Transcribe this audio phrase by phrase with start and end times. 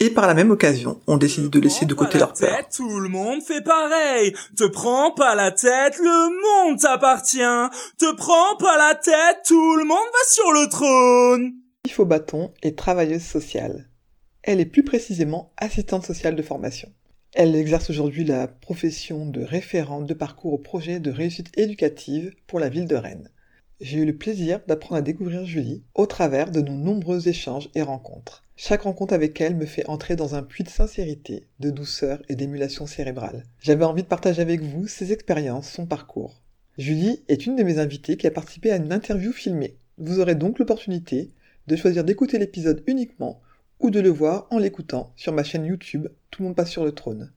[0.00, 2.56] Et par la même occasion, on décide de laisser de côté leur peur.
[2.56, 4.32] Tête, tout le monde fait pareil.
[4.56, 7.38] Te prends pas la tête, le monde t'appartient.
[7.98, 11.52] Te prends pas la tête, tout le monde va sur le trône.
[11.84, 13.88] Ifo Bâton est travailleuse sociale.
[14.42, 16.88] Elle est plus précisément assistante sociale de formation.
[17.32, 22.60] Elle exerce aujourd'hui la profession de référente de parcours au projet de réussite éducative pour
[22.60, 23.30] la ville de Rennes.
[23.80, 27.82] J'ai eu le plaisir d'apprendre à découvrir Julie au travers de nos nombreux échanges et
[27.82, 28.47] rencontres.
[28.60, 32.34] Chaque rencontre avec elle me fait entrer dans un puits de sincérité, de douceur et
[32.34, 33.44] d'émulation cérébrale.
[33.60, 36.42] J'avais envie de partager avec vous ses expériences, son parcours.
[36.76, 39.76] Julie est une de mes invitées qui a participé à une interview filmée.
[39.96, 41.30] Vous aurez donc l'opportunité
[41.68, 43.40] de choisir d'écouter l'épisode uniquement
[43.78, 46.84] ou de le voir en l'écoutant sur ma chaîne YouTube Tout le monde passe sur
[46.84, 47.32] le trône.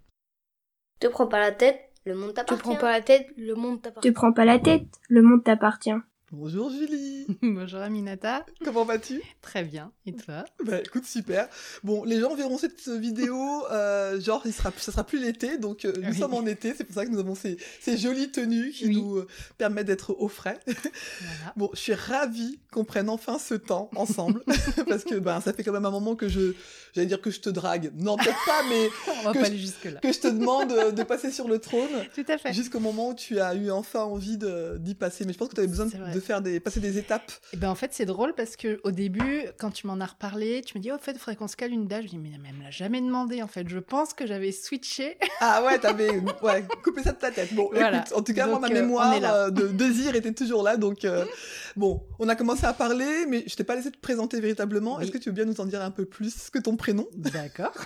[1.00, 2.63] Te prends pas la tête, le monde Te t'appartient.
[2.63, 4.11] prends pas la tête, le monde Te t'appartient.
[4.11, 5.91] prends pas la tête, le monde t'appartient.
[6.34, 9.22] Bonjour Julie, Bonjour Aminata, comment vas-tu?
[9.42, 9.92] Très bien.
[10.06, 10.46] Et toi?
[10.64, 11.50] Bah écoute super.
[11.84, 13.36] Bon, les gens verront cette vidéo,
[13.70, 16.18] euh, genre il sera, ça sera plus l'été, donc euh, nous Oui.
[16.18, 18.96] sommes en été, c'est pour ça que nous avons ces, ces jolies tenues qui Oui.
[18.96, 20.58] nous euh, permettent d'être au frais.
[20.66, 21.54] Voilà.
[21.58, 24.42] Bon, je suis ravie qu'on prenne enfin ce temps ensemble,
[24.88, 26.54] parce que ben ça fait quand même un moment que je,
[26.96, 27.92] j'allais dire que je te drague.
[27.98, 28.88] Non peut-être pas, mais
[29.20, 30.00] On va Que pas je- aller jusque-là.
[30.00, 31.90] que je te demande de passer sur le trône.
[32.16, 32.54] Tout à fait.
[32.54, 35.26] Jusqu'au moment où tu as eu enfin envie d'y passer.
[35.26, 37.31] Mais je pense que tu avais besoin de faire des, passer des étapes.
[37.53, 40.61] Et ben en fait, c'est drôle parce que au début, quand tu m'en as reparlé,
[40.61, 42.03] tu me dis, oh, en fait, il faudrait qu'on se cale une date.
[42.03, 43.41] Je dis, mais elle me l'a jamais demandé.
[43.41, 45.17] En fait, je pense que j'avais switché.
[45.39, 47.53] Ah ouais, t'avais ouais, coupé ça de ta tête.
[47.53, 48.00] Bon, Voilà.
[48.00, 50.78] écoute, en tout cas, moi, ma euh, mémoire euh, de désir était toujours là.
[50.78, 51.25] Donc, euh,
[51.75, 54.97] bon, on a commencé à parler, mais je t'ai pas laissé te présenter véritablement.
[54.97, 55.03] Oui.
[55.03, 57.07] Est-ce que tu veux bien nous en dire un peu plus que ton prénom?
[57.13, 57.73] D'accord.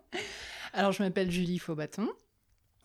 [0.72, 2.08] Alors, je m'appelle Julie Faubaton.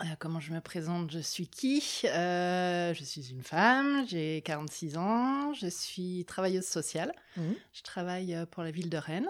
[0.01, 1.09] Euh, comment je me présente?
[1.11, 7.13] Je suis qui Euh, Je suis une femme, j'ai 46 ans, je suis travailleuse sociale.
[7.38, 7.56] Mhm.
[7.73, 9.29] Je travaille euh, pour la ville de Rennes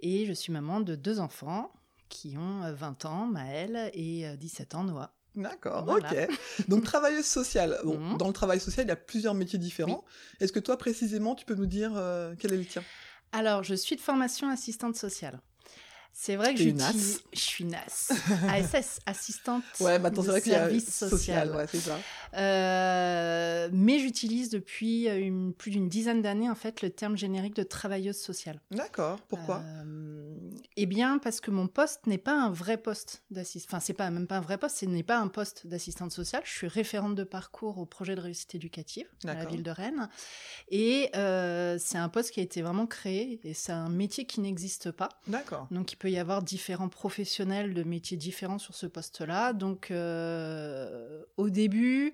[0.00, 1.72] et je suis maman de deux enfants
[2.08, 5.14] qui ont euh, 20 ans, Maëlle, et euh, 17 ans, Noah.
[5.36, 6.10] D'accord, Voilà.
[6.10, 6.28] ok.
[6.68, 7.78] Donc, travailleuse sociale.
[7.84, 8.18] Bon, Mhm.
[8.18, 10.04] Dans le travail social, il y a plusieurs métiers différents.
[10.40, 12.82] Est-ce que toi, précisément, tu peux nous dire euh, quel est le tien?
[13.30, 15.40] Alors, je suis de formation assistante sociale.
[16.14, 17.20] C'est vrai que j'utilise- as.
[17.32, 18.12] Je suis NAS.
[18.48, 21.50] ASS, assistante Ouais, maintenant, de vrai qu'il y a service social.
[21.56, 21.98] ouais, c'est ça.
[22.34, 27.62] Euh, mais j'utilise depuis une- plus d'une dizaine d'années en fait le terme générique de
[27.62, 28.60] travailleuse sociale.
[28.70, 29.62] D'accord, pourquoi?
[29.64, 30.36] Euh,
[30.76, 33.74] Eh bien parce que mon poste n'est pas un vrai poste d'assistante.
[33.74, 36.42] Enfin c'est pas même pas un vrai poste, ce n'est pas un poste d'assistante sociale.
[36.44, 40.08] Je suis référente de parcours au projet de réussite éducative à la ville de Rennes
[40.70, 44.40] et euh, c'est un poste qui a été vraiment créé et c'est un métier qui
[44.40, 45.08] n'existe pas.
[45.26, 45.66] D'accord.
[45.70, 49.52] Donc il peut y avoir différents professionnels de métiers différents sur ce poste-là.
[49.52, 52.12] Donc euh, au début,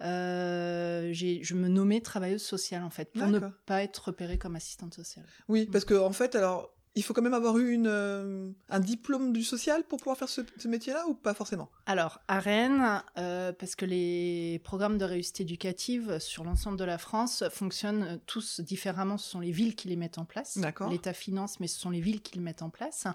[0.00, 4.56] euh, j'ai- je me nommais travailleuse sociale en fait, pour ne pas être repérée comme
[4.56, 5.26] assistante sociale.
[5.48, 8.80] Oui, parce que en fait, alors, il faut quand même avoir eu une, euh, un
[8.80, 11.70] diplôme du social pour pouvoir faire ce, ce métier-là ou pas forcément?
[11.86, 16.98] Alors, à Rennes, euh, parce que les programmes de réussite éducative sur l'ensemble de la
[16.98, 19.18] France fonctionnent euh, tous différemment.
[19.18, 20.58] Ce sont les villes qui les mettent en place.
[20.58, 20.90] D'accord.
[20.90, 23.06] L'État finance, mais ce sont les villes qui le mettent en place.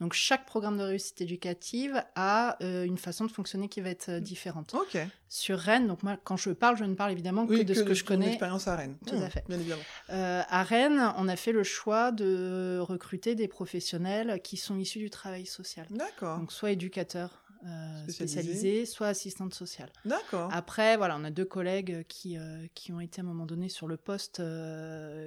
[0.00, 4.20] Donc, chaque programme de réussite éducative a euh, une façon de fonctionner qui va être
[4.20, 4.74] différente.
[4.74, 4.98] Ok.
[5.28, 7.82] Sur Rennes, donc moi, quand je parle, je ne parle évidemment Oui, que de ce
[7.82, 8.28] que je connais.
[8.28, 8.96] expérience à Rennes.
[9.06, 9.44] Tout Mmh, à fait.
[9.48, 9.82] Bien évidemment.
[10.10, 14.98] Euh, à Rennes, on a fait le choix de recruter des professionnels qui sont issus
[14.98, 15.86] du travail social.
[15.90, 16.38] D'accord.
[16.38, 18.40] Donc, soit éducateurs euh, Spécialisés.
[18.42, 19.90] spécialisés, soit assistantes sociales.
[20.04, 20.48] D'accord.
[20.52, 23.68] Après, voilà, on a deux collègues qui, euh, qui ont été à un moment donné
[23.68, 24.40] sur le poste,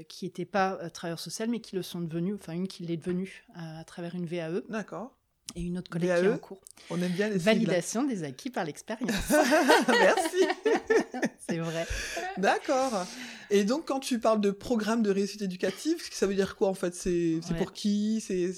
[0.08, 3.46] qui n'étaient pas travailleurs sociaux, mais qui le sont devenus, enfin une qui l'est devenue
[3.54, 5.14] à travers une VAE, D'accord.
[5.56, 6.62] Et une autre collègue qui est en cours.
[6.90, 7.38] On aime bien les.
[7.38, 9.12] Validation des acquis par l'expérience.
[9.88, 10.46] Merci.
[11.48, 11.86] C'est vrai.
[12.38, 13.06] D'accord.
[13.50, 16.74] Et donc, quand tu parles de programme de réussite éducative, ça veut dire quoi en
[16.74, 16.96] fait?
[16.96, 17.58] C'est Ouais.
[17.58, 18.24] pour qui?
[18.26, 18.54] C'est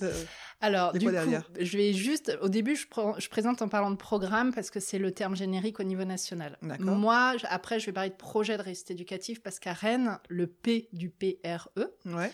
[0.62, 1.16] Alors, du coup,
[1.60, 5.12] je vais juste, au début, je, présente en parlant de programme parce que c'est le
[5.12, 6.58] terme générique au niveau national.
[6.62, 6.96] D'accord.
[6.96, 10.90] Moi, après, je vais parler de projet de réussite éducative parce qu'à Rennes, le P
[10.94, 11.70] du PRE,
[12.06, 12.32] Ouais.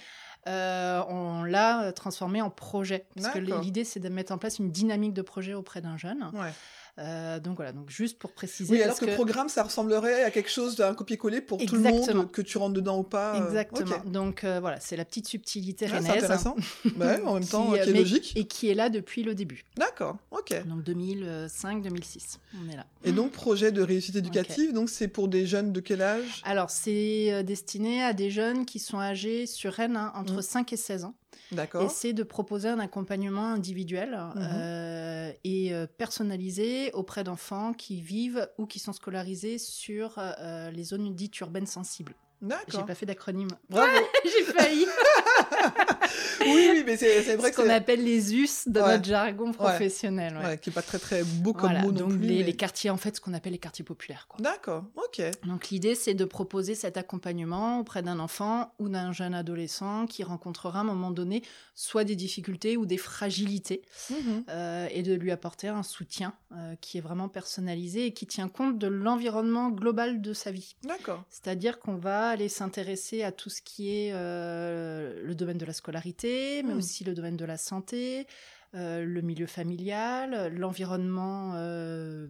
[0.47, 3.05] Euh, on l'a euh, transformé en projet.
[3.15, 6.31] Parce que l'idée, c'est de mettre en place une dynamique de projet auprès d'un jeune.
[6.33, 6.51] Ouais.
[6.99, 8.71] Euh, donc voilà, donc juste pour préciser.
[8.73, 11.81] Oui, alors parce que, programme, ça ressemblerait à quelque chose d'un copier-coller pour tout le
[11.81, 13.35] monde, que tu rentres dedans ou pas.
[13.35, 13.97] euh, Exactement.
[14.05, 16.23] Donc euh, voilà, c'est la petite subtilité Ah, c'est rennaise.
[16.25, 16.55] intéressant.
[16.97, 18.33] Bah ouais, en même temps, qui, qui, est mais- logique.
[18.35, 19.63] Et qui est là depuis le début.
[19.77, 20.53] D'accord, ok.
[20.67, 22.85] Donc 2005-2006, on est là.
[23.03, 26.41] Et donc, projet de réussite éducative, donc c'est pour des jeunes de quel âge?
[26.43, 30.41] Alors, c'est destiné à des jeunes qui sont âgés sur Rennes hein, entre Mhm.
[30.41, 31.13] 5 et 16 ans.
[31.51, 31.89] Et D'accord.
[31.91, 34.41] c'est de proposer un accompagnement individuel Mhm.
[34.41, 40.83] euh, et euh, personnalisé auprès d'enfants qui vivent ou qui sont scolarisés sur euh, les
[40.83, 42.13] zones dites urbaines sensibles.
[42.41, 42.85] J'ai D'accord.
[42.85, 43.49] pas fait d'acronyme.
[43.69, 43.91] Bravo.
[44.23, 44.85] J'ai failli.
[46.41, 48.93] oui, oui, mais c'est vrai Ce que qu'on appelle les US dans Ouais.
[48.93, 50.37] notre jargon professionnel.
[50.37, 50.45] ouais.
[50.45, 52.27] Ouais, qui est pas très très beau comme Voilà, mot non donc plus.
[52.27, 54.27] les, mais- les quartiers, en fait, ce qu'on appelle les quartiers populaires.
[54.39, 55.21] D'accord, ok.
[55.45, 60.23] Donc l'idée, c'est de proposer cet accompagnement auprès d'un enfant ou d'un jeune adolescent qui
[60.23, 61.43] rencontrera à un moment donné
[61.75, 64.43] soit des difficultés ou des fragilités Mhm.
[64.49, 68.47] euh, et de lui apporter un soutien euh, qui est vraiment personnalisé et qui tient
[68.49, 70.75] compte de l'environnement global de sa vie.
[70.83, 71.23] D'accord.
[71.29, 75.73] C'est-à-dire qu'on va aller s'intéresser à tout ce qui est euh, le domaine de la
[75.73, 75.98] scolarité,
[76.63, 76.77] mais Mhm.
[76.77, 78.25] aussi le domaine de la santé,
[78.75, 82.27] euh, le milieu familial, l'environnement euh,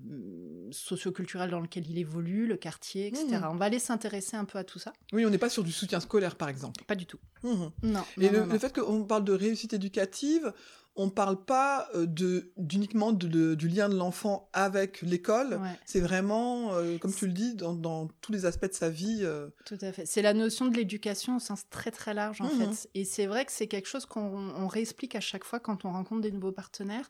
[0.71, 3.25] socioculturel dans lequel il évolue, le quartier, etc.
[3.31, 3.48] Mhm.
[3.51, 4.94] On va aller s'intéresser un peu à tout ça.
[5.13, 6.83] Oui, on n'est pas sur du soutien scolaire, par exemple.
[6.86, 7.19] Pas du tout.
[7.44, 7.71] Mhm.
[7.83, 8.04] Non.
[8.19, 8.54] Et non, le, non, non.
[8.54, 10.54] le fait qu'on parle de réussite éducative,
[10.95, 15.54] on parle pas euh, de d'uniquement de, de- du lien de l'enfant avec l'école.
[15.54, 15.80] Ouais.
[15.86, 19.19] C'est vraiment, euh, comme tu le dis, dans, dans tous les aspects de sa vie.
[19.22, 20.06] euh, Tout à fait.
[20.06, 22.74] C'est la notion de l'éducation au sens très très large en Mhm.
[22.74, 22.89] fait.
[22.95, 25.92] Et c'est vrai que c'est quelque chose qu'on on réexplique à chaque fois quand on
[25.92, 27.10] rencontre des nouveaux partenaires.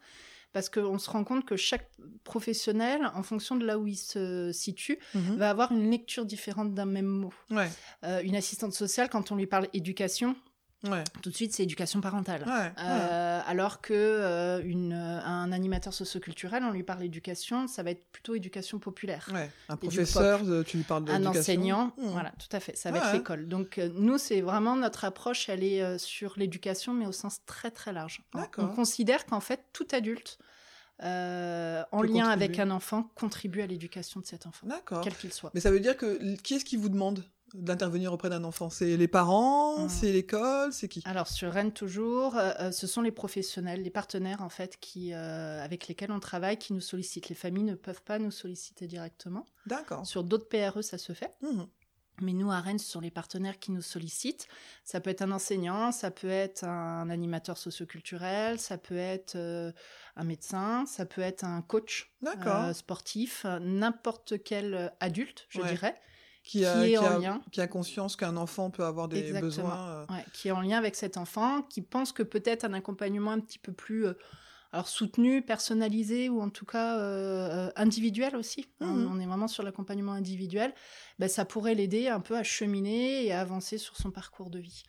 [0.52, 1.90] Parce qu'on se rend compte que chaque
[2.24, 5.36] professionnel, en fonction de là où il se situe, mhm.
[5.36, 7.34] va avoir une lecture différente d'un même mot.
[7.52, 7.70] Ouais,
[8.04, 10.36] Euh, une assistante sociale, quand on lui parle éducation,
[10.86, 12.44] ouais, tout de suite c'est éducation parentale.
[12.44, 12.50] ouais.
[12.52, 12.72] ouais.
[12.80, 18.06] Euh, alors que euh, une, un animateur socioculturel, on lui parle éducation, ça va être
[18.12, 19.30] plutôt éducation populaire.
[19.70, 22.10] Un professeur, euh, tu lui parles de un enseignant, Mhm.
[22.12, 23.48] voilà, tout à fait, ça va être l'école.
[23.48, 27.40] Donc euh, nous, c'est vraiment notre approche, elle est euh, sur l'éducation, mais au sens
[27.46, 28.22] très très large.
[28.58, 30.38] On- considère qu'en fait, tout adulte,
[31.02, 32.32] euh, en lien contribuer.
[32.34, 34.68] avec un enfant, contribue à l'éducation de cet enfant,
[35.04, 35.52] quel qu'il soit.
[35.54, 37.24] Mais ça veut dire que qui est-ce qui vous demande?
[37.54, 38.70] D'intervenir auprès d'un enfant?
[38.70, 41.02] C'est les parents, c'est l'école, c'est qui?
[41.06, 45.14] Alors sur Rennes toujours, euh, euh, ce sont les professionnels, les partenaires en fait qui,
[45.14, 47.30] euh, avec lesquels on travaille, qui nous sollicitent.
[47.30, 49.46] Les familles ne peuvent pas nous solliciter directement.
[49.66, 50.06] D'accord.
[50.06, 51.32] Sur d'autres PRE, ça se fait.
[51.42, 51.68] Mhm.
[52.22, 54.50] Mais nous, à Rennes, ce sont les partenaires qui nous sollicitent.
[54.84, 59.72] Ça peut être un enseignant, ça peut être un animateur socioculturel, ça peut être euh,
[60.18, 62.14] un médecin, ça peut être un coach
[62.74, 65.70] sportif, n'importe quel adulte, je Ouais.
[65.70, 65.96] dirais,
[66.50, 67.42] Qui a, qui est qui en a- lien.
[67.52, 69.42] qui a conscience qu'un enfant peut avoir des Exactement.
[69.46, 69.90] besoins.
[69.90, 73.32] euh, ouais, qui est en lien avec cet enfant, qui pense que peut-être un accompagnement
[73.32, 74.14] un petit peu plus euh,
[74.72, 78.66] alors soutenu, personnalisé ou en tout cas euh, individuel aussi.
[78.82, 79.12] On- Mhm.
[79.12, 80.74] On, est vraiment sur l'accompagnement individuel.
[81.20, 84.60] Ben, ça pourrait l'aider un peu à cheminer et à avancer sur son parcours de
[84.60, 84.84] vie.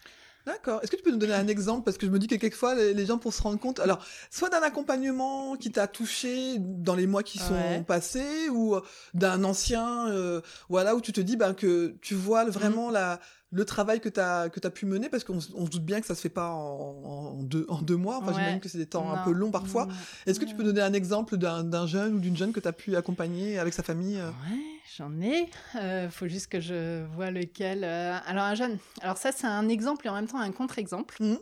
[0.47, 0.81] D'accord.
[0.83, 1.85] Est-ce que tu peux nous donner un exemple?
[1.85, 4.05] Parce que je me dis que quelquefois, les, les gens, pour se rendre compte, alors,
[4.31, 7.85] soit d'un accompagnement qui t'a touché dans les mois qui sont Ouais.
[7.87, 8.81] passés, ou euh,
[9.15, 13.21] d'un ancien, euh, voilà, où tu te dis ben, que tu vois vraiment la,
[13.53, 16.07] le travail que tu as, que as pu mener, parce qu'on se doute bien que
[16.07, 18.19] ça se fait pas en, en deux, en deux mois.
[18.19, 18.35] Enfin, Ouais.
[18.35, 19.89] j'imagine que c'est des temps un peu longs parfois.
[20.27, 22.69] Est-ce que tu peux donner un exemple d'un d'un jeune ou d'une jeune que tu
[22.69, 24.29] as pu accompagner avec sa famille euh?
[24.29, 24.59] Ouais,
[24.97, 25.49] j'en ai.
[25.77, 27.83] Euh, faut juste que je vois lequel.
[27.85, 28.79] euh, Alors un jeune.
[29.03, 31.17] Alors ça c'est un exemple et en même temps un contre-exemple.
[31.21, 31.39] Mhm.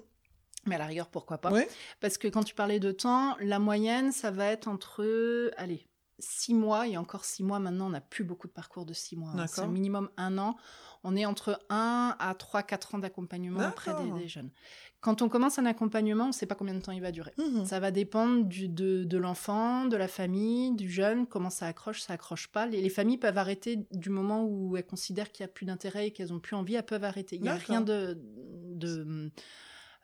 [0.66, 1.50] Mais à la rigueur pourquoi pas.
[1.50, 1.69] Ouais.
[2.00, 5.88] Parce que quand tu parlais de temps, la moyenne ça va être entre allez
[6.19, 9.17] six mois et encore six mois maintenant on n'a plus beaucoup de parcours de six
[9.17, 9.31] mois.
[9.31, 9.46] hein.
[9.46, 9.72] C'est D'accord.
[9.72, 10.56] minimum un an.
[11.05, 14.51] On est entre 1 à 3 4 ans d'accompagnement auprès des, jeunes.
[15.01, 17.32] Quand on commence un accompagnement, on ne sait pas combien de temps il va durer.
[17.39, 17.65] Mhm.
[17.65, 22.01] Ça va dépendre du, de, de l'enfant, de la famille, du jeune, comment ça accroche,
[22.01, 22.67] ça accroche pas.
[22.67, 26.08] Les, les familles peuvent arrêter du moment où elles considèrent qu'il n'y a plus d'intérêt
[26.08, 27.37] et qu'elles ont plus envie, elles peuvent arrêter.
[27.37, 28.19] Il n'y a rien de...
[28.72, 29.31] de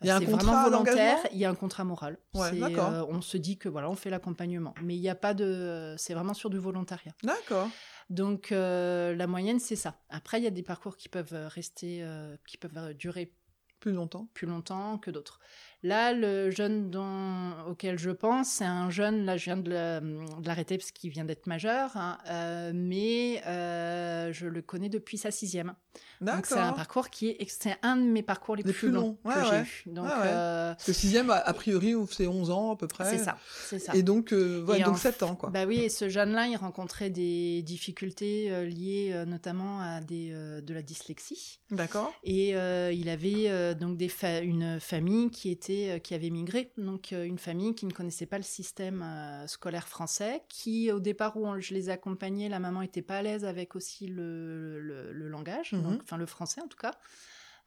[0.00, 2.18] Il y a un contrat volontaire, il y a un contrat moral.
[2.34, 5.34] Ouais, euh, on se dit que voilà, on fait l'accompagnement, mais il n'y a pas
[5.34, 7.14] de, c'est vraiment sur du volontariat.
[7.22, 7.68] D'accord.
[8.10, 10.02] Donc euh, la moyenne c'est ça.
[10.10, 13.32] Après il y a des parcours qui peuvent rester, euh, qui peuvent durer
[13.80, 14.28] Plus longtemps.
[14.34, 15.40] plus longtemps que d'autres.
[15.84, 20.00] Là, le jeune dont, auquel je pense, c'est un jeune, là je viens de la-
[20.00, 25.18] de l'arrêter parce qu'il vient d'être majeur, hein, euh, mais euh, je le connais depuis
[25.18, 25.74] sa sixième.
[26.20, 28.90] Donc c'est un parcours qui est, c'est un de mes parcours les, Les plus, plus
[28.90, 29.18] longs longs.
[29.24, 29.62] que Ouais, j'ai ouais.
[29.62, 29.90] eu.
[29.92, 30.10] Donc ouais.
[30.24, 33.04] euh, Parce que sixième, a, a priori, c'est 11 ans à peu près.
[33.10, 33.36] c'est ça,
[33.66, 33.94] c'est ça.
[33.94, 34.36] Et donc, Et
[34.82, 35.50] donc en- 7 ans, quoi.
[35.50, 40.30] Bah oui, et ce jeune-là, il rencontrait des difficultés liées notamment à des,
[40.62, 41.60] de la dyslexie.
[41.70, 42.12] D'accord.
[42.24, 42.50] Et
[42.92, 47.12] il avait donc des fa- une famille qui était étaient, euh, qui avaient migré, donc
[47.12, 51.36] euh, une famille qui ne connaissait pas le système euh, scolaire français, qui au départ
[51.36, 55.12] où on- je les accompagnais, la maman était pas à l'aise avec aussi le, le-
[55.12, 55.82] le langage, Mhm.
[55.82, 56.92] donc, enfin le français en tout cas.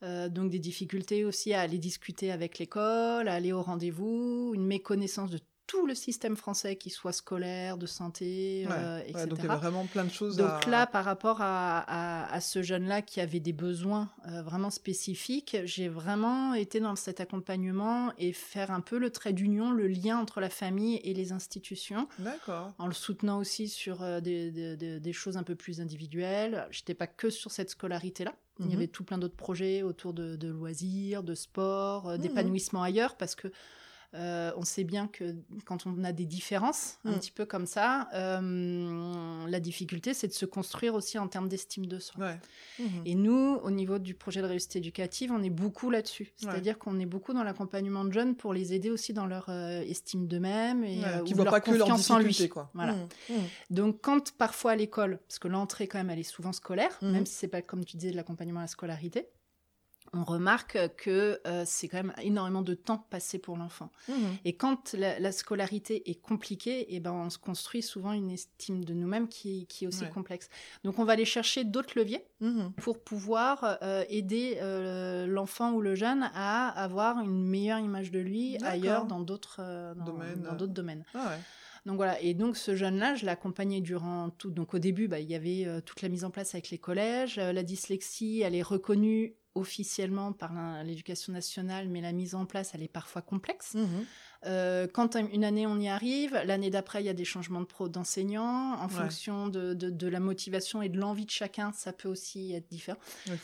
[0.04, 4.66] Euh, donc des difficultés aussi à aller discuter avec l'école, à aller au rendez-vous, une
[4.68, 9.26] méconnaissance de tout le système français, qu'il soit scolaire, de santé, Ouais, euh, ouais, etc.
[9.28, 10.70] donc il y avait vraiment plein de choses Donc à...
[10.70, 15.58] là, par rapport à, à- à ce jeune-là qui avait des besoins euh, vraiment spécifiques,
[15.66, 20.18] j'ai vraiment été dans cet accompagnement et faire un peu le trait d'union, le lien
[20.18, 22.74] entre la famille et les institutions, D'accord.
[22.80, 26.66] en le soutenant aussi sur euh, des, des- des- des choses un peu plus individuelles.
[26.72, 28.34] J'étais pas que sur cette scolarité-là.
[28.60, 28.72] Il Mhm.
[28.72, 32.18] y avait tout plein d'autres projets autour de, de loisirs, de sport, Mhm.
[32.20, 33.50] d'épanouissement ailleurs, parce que
[34.14, 35.36] euh, on sait bien que
[35.66, 37.20] quand on a des différences, un Mhm.
[37.20, 41.86] petit peu comme ça, euh, la difficulté, c'est de se construire aussi en termes d'estime
[41.86, 42.24] de soi.
[42.26, 42.40] Ouais.
[42.80, 43.02] Mhm.
[43.06, 46.32] Et nous, au niveau du projet de réussite éducative, on est beaucoup là-dessus.
[46.38, 49.82] C'est-à-dire qu'on est beaucoup dans l'accompagnement de jeunes pour les aider aussi dans leur euh,
[49.82, 52.50] estime d'eux-mêmes et Ouais, euh, qui ou leur pas que leurs confiance en lui.
[52.50, 52.72] quoi.
[52.74, 52.94] Voilà.
[52.94, 53.08] Mhm.
[53.30, 53.44] Mhm.
[53.72, 57.26] Donc quand parfois à l'école, parce que l'entrée quand même elle est souvent scolaire, même
[57.26, 59.28] si c'est pas comme tu disais de l'accompagnement à la scolarité,
[60.14, 63.92] on remarque que euh, c'est quand même énormément de temps passé pour l'enfant.
[64.08, 64.16] Mhm.
[64.46, 68.84] Et quand la, la scolarité est compliquée, et ben on se construit souvent une estime
[68.86, 70.10] de nous-mêmes qui, qui est aussi Ouais.
[70.10, 70.50] complexe.
[70.84, 72.72] Donc on va aller chercher d'autres leviers Mhm.
[72.78, 78.20] pour pouvoir euh, aider euh, l'enfant ou le jeune à avoir une meilleure image de
[78.20, 79.62] lui ailleurs dans d'autres
[80.06, 80.42] Domaines.
[80.44, 81.04] dans d'autres domaines.
[81.14, 81.40] Ah ouais.
[81.86, 84.52] Donc voilà, et donc ce jeune-là, je l'accompagnais durant tout.
[84.52, 86.78] Donc au début, bah, il y avait euh, toute la mise en place avec les
[86.78, 87.38] collèges.
[87.38, 90.52] Euh, la dyslexie, elle est reconnue officiellement par
[90.84, 93.74] l'éducation nationale, mais la mise en place, elle est parfois complexe.
[93.76, 94.06] Mhm.
[94.46, 97.60] Euh, quand un- une année on y arrive, l'année d'après, il y a des changements
[97.62, 98.76] de pro d'enseignants.
[98.76, 98.94] En Ouais.
[98.94, 102.70] fonction de, de, de la motivation et de l'envie de chacun, ça peut aussi être
[102.70, 103.00] différent.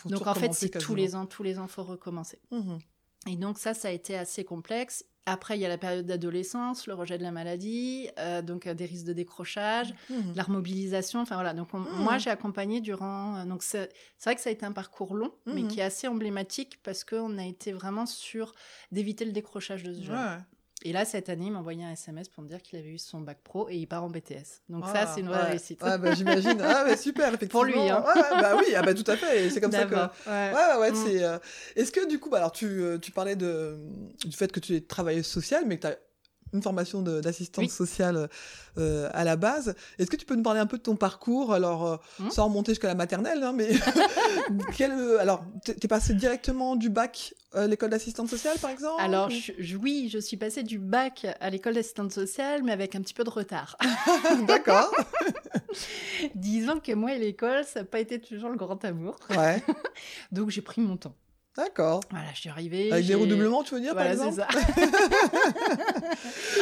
[0.06, 2.40] Donc en fait, c'est tous les ans, tous les ans, faut recommencer.
[2.52, 2.78] Mhm.
[3.28, 5.06] Et donc ça, ça a été assez complexe.
[5.26, 8.74] Après, il y a la période d'adolescence, le rejet de la maladie, euh, donc euh,
[8.74, 11.22] des risques de décrochage, de la remobilisation.
[11.22, 11.54] Enfin voilà.
[11.54, 12.04] Donc on- Mhm.
[12.04, 13.38] moi, j'ai accompagné durant.
[13.38, 13.90] euh, donc c'est
[14.24, 15.68] vrai que ça a été un parcours long, mais Mhm.
[15.70, 18.54] qui est assez emblématique parce qu'on a été vraiment sûr
[18.92, 20.12] d'éviter le décrochage de ce.
[20.12, 20.38] Ouais.
[20.86, 22.98] Et là, cette année, il m'a envoyé un SMS pour me dire qu'il avait eu
[22.98, 24.62] son bac pro et il part en BTS.
[24.70, 25.50] Donc Ah, ça, c'est une vraie ouais.
[25.52, 25.82] réussite.
[25.82, 26.60] Ouais, bah, j'imagine.
[26.62, 27.50] Ah, bah, super, effectivement.
[27.52, 28.04] Pour lui, hein.
[28.06, 29.50] Ouais, bah oui, ah, bah, tout à fait.
[29.50, 29.96] C'est comme ça que.
[29.96, 30.96] Ouais, ouais, ouais, Mm.
[30.96, 31.24] c'est.
[31.24, 31.38] euh,
[31.78, 33.78] Est-ce que du coup, bah, alors tu, euh, tu parlais de,
[34.26, 35.98] du fait que tu es travailleuse sociale, mais que tu as
[36.54, 37.70] une formation d'assistante Oui.
[37.70, 38.30] sociale
[38.78, 39.76] euh, à la base.
[40.00, 42.30] Est-ce que tu peux nous parler un peu de ton parcours, alors euh, Mm.
[42.32, 43.70] sans remonter jusqu'à la maternelle, hein, mais
[44.78, 49.28] quel, euh, alors t'es passé directement du bac à l'école d'assistante sociale, par exemple Alors,
[49.28, 52.96] ou- je- je- oui, je suis passée du bac à l'école d'assistante sociale, mais avec
[52.96, 53.78] un petit peu de retard.
[54.48, 54.92] D'accord.
[56.36, 59.16] Disons que moi et l'école, ça n'a pas été toujours le grand amour.
[59.32, 59.62] Ouais.
[60.32, 61.16] Donc, j'ai pris mon temps.
[61.56, 62.00] D'accord.
[62.10, 62.92] Voilà, je suis arrivée.
[62.92, 64.48] Avec des redoublements, tu veux dire, Voilà, par exemple ça.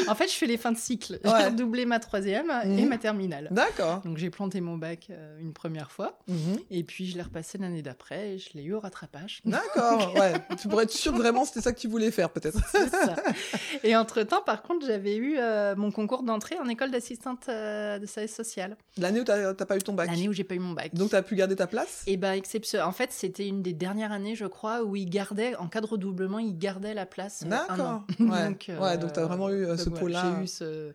[0.07, 1.19] en fait, je fais les fins de cycle.
[1.23, 1.45] J'ai Ouais.
[1.45, 2.89] redoublé ma troisième et Mhm.
[2.89, 3.47] ma terminale.
[3.51, 4.01] D'accord.
[4.03, 6.19] Donc, j'ai planté mon bac euh, une première fois.
[6.27, 6.57] Mhm.
[6.71, 9.41] Et puis, je l'ai repassé l'année d'après et je l'ai eu au rattrapage.
[9.45, 10.33] D'accord, ouais.
[10.61, 12.59] Tu pourrais être sûr que vraiment c'était ça que tu voulais faire, peut-être.
[12.71, 13.15] C'est ça.
[13.83, 18.05] Et entre-temps, par contre, j'avais eu euh, mon concours d'entrée en école d'assistante euh, de
[18.05, 18.75] service social.
[18.97, 20.09] L'année où t'as t'as pas eu ton bac.
[20.09, 20.93] L'année où j'ai pas eu mon bac.
[20.93, 22.03] Donc t'as pu garder ta place?
[22.07, 22.81] Et ben exception.
[22.81, 25.85] En fait, c'était une des dernières années, je crois, où il gardait, en cas de
[25.87, 27.43] redoublement, il gardait la place.
[27.45, 28.05] euh, D'accord.
[28.19, 28.47] Ouais.
[28.49, 30.35] donc, euh, Ouais, donc t'as vraiment eu, euh, ce pot-là.
[30.37, 30.91] J'ai eu ce.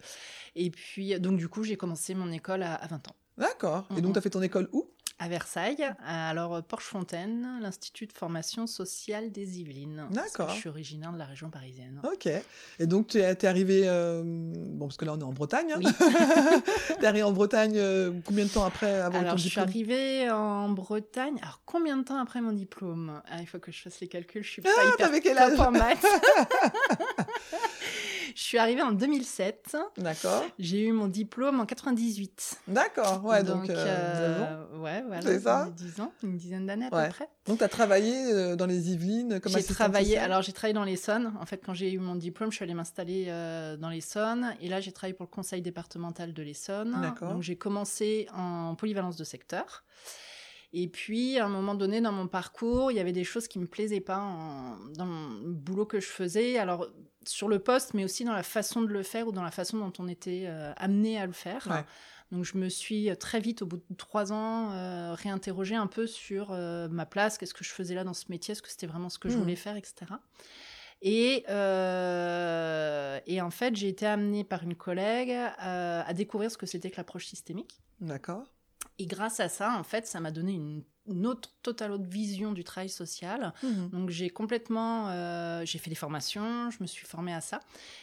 [0.55, 3.16] Et puis, donc du coup, j'ai commencé mon école à, à 20 ans.
[3.38, 3.87] D'accord.
[3.97, 4.90] Et donc t'as fait ton école où?
[5.18, 10.06] À Versailles, alors Porchefontaine, l'Institut de formation sociale des Yvelines.
[10.11, 10.50] D'accord.
[10.50, 12.02] Je suis originaire de la région parisienne.
[12.04, 12.28] Ok.
[12.78, 15.73] Et donc tu es, t'es arrivé, euh, bon parce que là on est en Bretagne.
[15.73, 15.78] Hein.
[15.78, 15.87] Oui.
[17.00, 19.68] t'es arrivé en Bretagne euh, combien de temps après avoir Alors, ton je suis diplôme?
[19.68, 21.38] arrivée en Bretagne.
[21.40, 23.23] Alors, combien de temps après mon diplôme?
[23.30, 24.44] Ah, Il faut que je fasse les calculs.
[24.44, 25.58] Je suis pas Ah, hyper quel âge?
[25.58, 26.04] en maths.
[28.37, 29.76] je suis arrivée en 2007.
[29.97, 30.45] D'accord.
[30.59, 32.59] J'ai eu mon diplôme en 98.
[32.69, 33.25] D'accord.
[33.25, 34.43] Ouais, donc, euh, euh, 19
[34.78, 34.83] ans.
[34.85, 35.23] ouais, voilà.
[35.23, 37.07] C'est ça 10 ans, une dizaine d'années à Ouais.
[37.07, 37.28] peu près.
[37.47, 41.33] Donc t'as travaillé euh, dans les Yvelines comme J'ai travaillé, alors j'ai travaillé dans l'Essonne.
[41.40, 44.55] En fait, quand j'ai eu mon diplôme, je suis allée m'installer euh, dans l'Essonne.
[44.61, 46.99] Et là, j'ai travaillé pour le conseil départemental de l'Essonne.
[47.00, 47.33] D'accord.
[47.33, 49.83] Donc j'ai commencé en polyvalence de secteur.
[50.73, 53.58] Et puis, à un moment donné, dans mon parcours, il y avait des choses qui
[53.58, 56.58] me plaisaient pas en- dans le boulot que je faisais.
[56.58, 56.87] Alors,
[57.25, 59.78] sur le poste, mais aussi dans la façon de le faire ou dans la façon
[59.78, 61.66] dont on était euh, amené à le faire.
[61.70, 61.85] Ouais.
[62.32, 66.06] Donc, je me suis très vite, au bout de trois ans, euh, réinterrogée un peu
[66.06, 68.87] sur euh, ma place, qu'est-ce que je faisais là dans ce métier, est-ce que c'était
[68.88, 69.40] vraiment ce que je Mhm.
[69.42, 70.06] voulais faire, etc.
[71.02, 76.58] Et, euh, et en fait, j'ai été amenée par une collègue euh, à découvrir ce
[76.58, 77.80] que c'était que l'approche systémique.
[78.00, 78.44] D'accord.
[78.99, 82.50] Et grâce à ça, en fait, ça m'a donné une une autre, totale autre vision
[82.50, 83.53] du travail social.
[83.62, 83.91] Mhm.
[83.91, 87.61] Donc j'ai complètement, euh, j'ai fait des formations, je me suis formée à ça,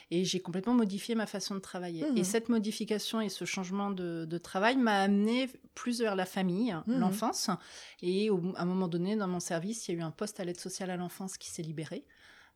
[0.09, 2.09] et j'ai complètement modifié ma façon de travailler.
[2.09, 2.17] Mhm.
[2.17, 6.73] Et cette modification et ce changement de, de travail m'a amené plus vers la famille,
[6.87, 6.97] Mhm.
[6.99, 7.49] l'enfance.
[8.01, 10.39] Et au- à un moment donné, dans mon service, il y a eu un poste
[10.39, 12.05] à l'aide sociale à l'enfance qui s'est libéré.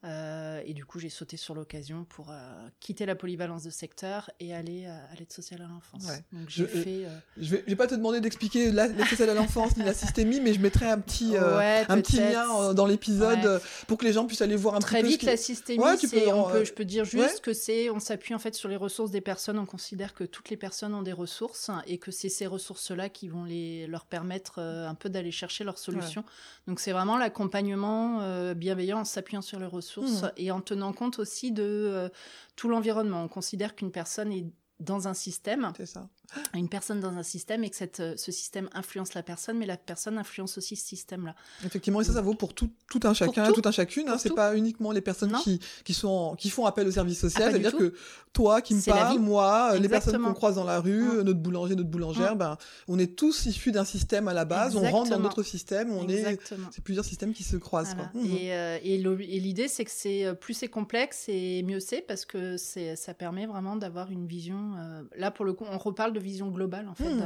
[0.04, 2.34] Euh, et du coup, j'ai sauté sur l'occasion pour euh,
[2.80, 6.06] quitter la polyvalence de secteur et aller euh, à l'aide sociale à l'enfance.
[6.06, 6.24] Ouais.
[6.32, 7.02] Donc j'ai Je- fait.
[7.38, 9.96] Je vais, je vais pas te demander d'expliquer la- l'aide sociale à l'enfance ni la
[9.96, 13.60] systémie, mais je mettrai un petit, Ouais, un petit lien dans l'épisode Ouais.
[13.88, 15.10] pour que les gens puissent aller voir un Très petit peu.
[15.10, 17.42] vite, ce la systémie, Ouais, tu c'est- peux on en- peut, je peux dire juste
[17.42, 19.58] que c'est, on s'appuie en fait sur les ressources des personnes.
[19.58, 23.30] On considère que toutes les personnes ont des ressources et que c'est ces ressources-là qui
[23.30, 26.24] vont les, leur permettre un peu d'aller chercher leurs solutions.
[26.68, 30.32] Donc c'est vraiment l'accompagnement bienveillant en s'appuyant sur les ressources Mhm.
[30.38, 32.10] et en tenant compte aussi de euh,
[32.56, 33.24] tout l'environnement.
[33.24, 34.46] On considère qu'une personne est
[34.80, 36.08] dans un système, C'est ça.
[36.54, 39.66] Une personne dans un système et que cette, euh, ce système influence la personne, mais
[39.66, 41.36] la personne influence aussi ce système-là.
[41.66, 43.62] Effectivement, et ça, ça vaut pour tout, tout un chacun, tout.
[43.62, 44.10] tout, un chacune.
[44.10, 45.40] Hein, c'est pas uniquement les personnes Non.
[45.40, 47.44] qui, qui, sont qui font appel au service social.
[47.50, 47.96] Ah, pas du C'est-à-dire que
[48.34, 51.40] toi qui me parles, moi, euh, les personnes qu'on croise dans la rue, euh, notre
[51.40, 52.58] boulanger, notre boulangère, ben,
[52.88, 54.76] on est tous issus d'un système à la base.
[54.76, 55.92] On rentre dans notre système.
[55.92, 56.40] On est,
[56.72, 57.96] c'est plusieurs systèmes qui se croisent.
[57.96, 58.10] Voilà.
[58.12, 58.22] quoi.
[58.22, 58.32] Mhm.
[58.38, 58.98] Et, euh, et
[59.40, 63.76] l'idée, c'est que c'est plus c'est complexe et mieux c'est parce que ça permet vraiment
[63.76, 64.58] d'avoir une vision.
[64.78, 67.20] euh, là, pour le coup, on reparle de vision globale en fait Mhm.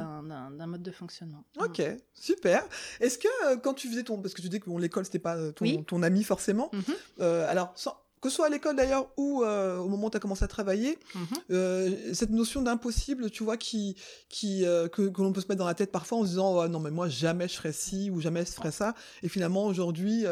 [0.58, 1.44] d'un- mode de fonctionnement.
[1.60, 1.82] Ok,
[2.14, 2.64] super.
[3.00, 5.20] Est-ce que euh, quand tu faisais ton, parce que tu dis que bon, l'école c'était
[5.20, 5.84] pas euh, ton, Oui.
[5.86, 6.84] ton ami forcément, Mhm.
[7.22, 10.18] euh, alors sans- que ce soit à l'école d'ailleurs ou euh, au moment où tu
[10.18, 11.22] as commencé à travailler, Mhm.
[11.52, 13.96] euh, cette notion d'impossible, tu vois, qui,
[14.30, 16.56] qui euh, que, que l'on peut se mettre dans la tête parfois en se disant
[16.56, 18.94] oh, non mais moi jamais je ferais ci ou jamais je ferais ça,
[19.24, 20.26] et finalement aujourd'hui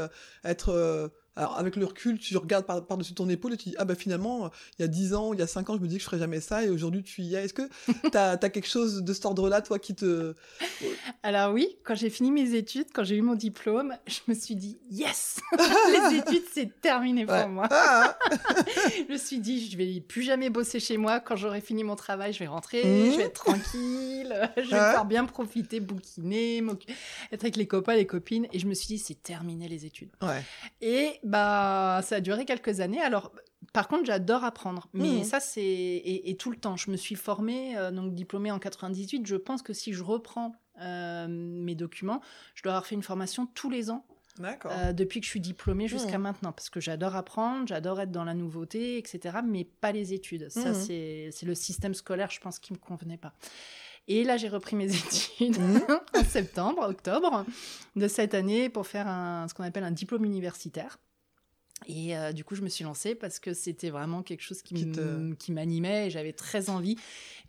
[0.44, 3.86] être alors avec le recul, tu regardes par, par-dessus ton épaule et tu dis ah
[3.86, 5.88] bah finalement euh, il y a 10 ans, il y a 5 ans, je me
[5.88, 7.46] dis que je ferais jamais ça et aujourd'hui tu y es.
[7.46, 7.70] Est-ce que
[8.12, 10.36] t'as as quelque chose de cet ordre-là toi qui te
[11.24, 14.56] Alors oui, quand j'ai fini mes études, quand j'ai eu mon diplôme, je me suis
[14.56, 15.40] dit yes,
[16.12, 17.68] les études c'est terminé pour moi.
[17.72, 18.18] Ah,
[19.08, 21.20] je me suis dit, je vais plus jamais bosser chez moi.
[21.20, 22.82] Quand j'aurai fini mon travail, je vais rentrer,
[23.12, 24.86] je vais être tranquille, je vais Ouais.
[24.86, 26.62] pouvoir bien profiter, bouquiner,
[27.32, 28.48] être avec les copains, les copines.
[28.54, 30.10] Et je me suis dit, c'est terminé les études.
[30.22, 30.44] ouais.
[30.82, 33.02] Et bah, ça a duré quelques années.
[33.02, 33.32] Alors,
[33.74, 34.90] par contre, j'adore apprendre.
[34.94, 36.76] Mais ça, c'est et, et tout le temps.
[36.78, 39.26] Je me suis formée, euh, donc diplômée en 98.
[39.28, 42.22] Je pense que si je reprends euh, mes documents,
[42.56, 44.06] je dois avoir fait une formation tous les ans
[44.40, 44.72] D'accord.
[44.74, 46.24] euh, depuis que je suis diplômée jusqu'à Mhm.
[46.24, 50.50] maintenant, parce que j'adore apprendre, j'adore être dans la nouveauté, etc., mais pas les études.
[50.50, 50.74] Ça, Mhm.
[50.74, 53.34] c'est c'est le système scolaire, je pense, qui me convenait pas.
[54.08, 54.88] Et là, j'ai repris mes
[55.40, 55.84] études Mhm.
[56.16, 57.46] en septembre, octobre
[57.96, 60.98] de cette année pour faire un, ce qu'on appelle un diplôme universitaire.
[61.88, 64.92] Et euh, du coup, je me suis lancée parce que c'était vraiment quelque chose qui,
[65.40, 66.98] Qui m'animait et j'avais très envie.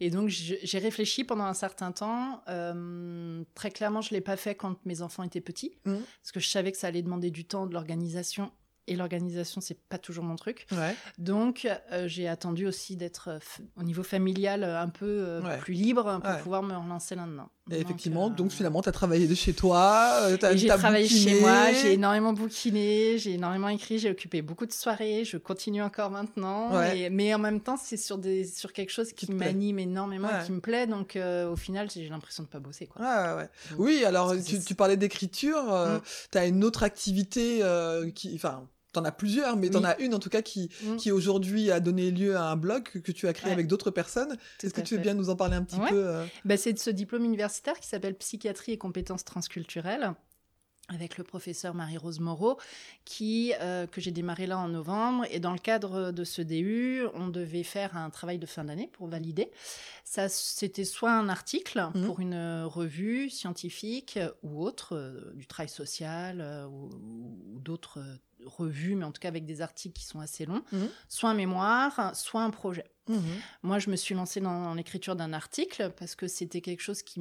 [0.01, 2.43] Et donc, j'ai réfléchi pendant un certain temps.
[2.49, 6.01] Euh, très clairement, je l'ai pas fait quand mes enfants étaient petits Mhm.
[6.23, 8.51] parce que je savais que ça allait demander du temps, de l'organisation.
[8.87, 10.67] Et l'organisation, c'est pas toujours mon truc.
[10.73, 10.97] Ouais.
[11.17, 13.39] Donc, euh, j'ai attendu aussi d'être
[13.77, 15.59] au niveau familial un peu Ouais.
[15.59, 16.41] plus libre pour Ouais.
[16.43, 17.51] pouvoir me relancer là-dedans.
[17.71, 21.07] Et Donc, effectivement, euh, donc finalement, tu as travaillé de chez toi, euh, j'ai travaillé
[21.09, 21.31] bouquiné.
[21.35, 25.83] chez moi, j'ai énormément bouquiné, j'ai énormément écrit, j'ai occupé beaucoup de soirées, je continue
[25.83, 26.75] encore maintenant.
[26.75, 26.99] Ouais.
[26.99, 30.43] et- mais en même temps, c'est sur, des, sur quelque chose Qui m'anime énormément, Ouais.
[30.43, 30.87] et qui me plaît.
[30.87, 32.87] Donc euh, au final, j'ai l'impression de pas bosser.
[32.87, 33.03] Quoi.
[33.03, 33.49] Ouais, ouais, ouais.
[33.71, 36.01] Donc, Oui, alors tu, tu parlais d'écriture, euh, Mm.
[36.33, 39.87] tu as une autre activité euh, qui, enfin, t'en as plusieurs, mais t'en Oui.
[39.87, 40.97] as une en tout cas qui, Mm.
[40.97, 43.53] qui aujourd'hui a donné lieu à un blog que, tu as créé Ouais.
[43.53, 44.37] avec d'autres personnes.
[44.63, 45.89] Est-ce que tu veux bien nous en parler un petit Ouais.
[45.91, 46.25] peu euh?
[46.45, 50.13] Bah, c'est de ce diplôme universitaire qui s'appelle Psychiatrie et compétences transculturelles
[50.93, 52.59] avec le professeur Marie-Rose Moreau,
[53.05, 55.25] qui, euh, que j'ai démarré là en novembre.
[55.31, 58.89] Et dans le cadre de ce DU, on devait faire un travail de fin d'année
[58.93, 59.51] pour valider.
[60.05, 62.07] Ça, c'était soit un article Mhm.
[62.07, 66.91] pour une euh, revue scientifique euh, ou autre, euh, du travail social euh, ou,
[67.55, 68.01] ou d'autres
[68.45, 70.89] revues, mais en tout cas avec des articles qui sont assez longs, Mhm.
[71.09, 72.85] soit un mémoire, soit un projet.
[73.11, 73.23] Mhm.
[73.63, 77.21] Moi, je me suis lancée dans l'écriture d'un article parce que c'était quelque chose qui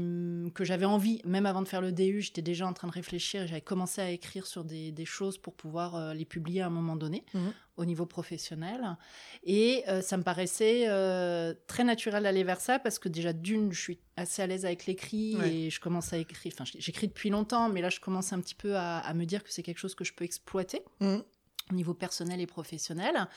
[0.53, 3.43] que j'avais envie, même avant de faire le DU, j'étais déjà en train de réfléchir
[3.43, 6.67] et j'avais commencé à écrire sur des, des choses pour pouvoir euh, les publier à
[6.67, 7.53] un moment donné Mhm.
[7.77, 8.97] au niveau professionnel.
[9.43, 13.71] Et euh, ça me paraissait euh, très naturel d'aller vers ça parce que déjà, d'une,
[13.71, 15.53] je suis assez à l'aise avec l'écrit Ouais.
[15.53, 16.51] et je commence à écrire.
[16.53, 19.43] Enfin, j'écris depuis longtemps, mais là, je commence un petit peu à, à me dire
[19.43, 21.23] que c'est quelque chose que je peux exploiter Mhm.
[21.71, 23.27] Au niveau personnel et professionnel.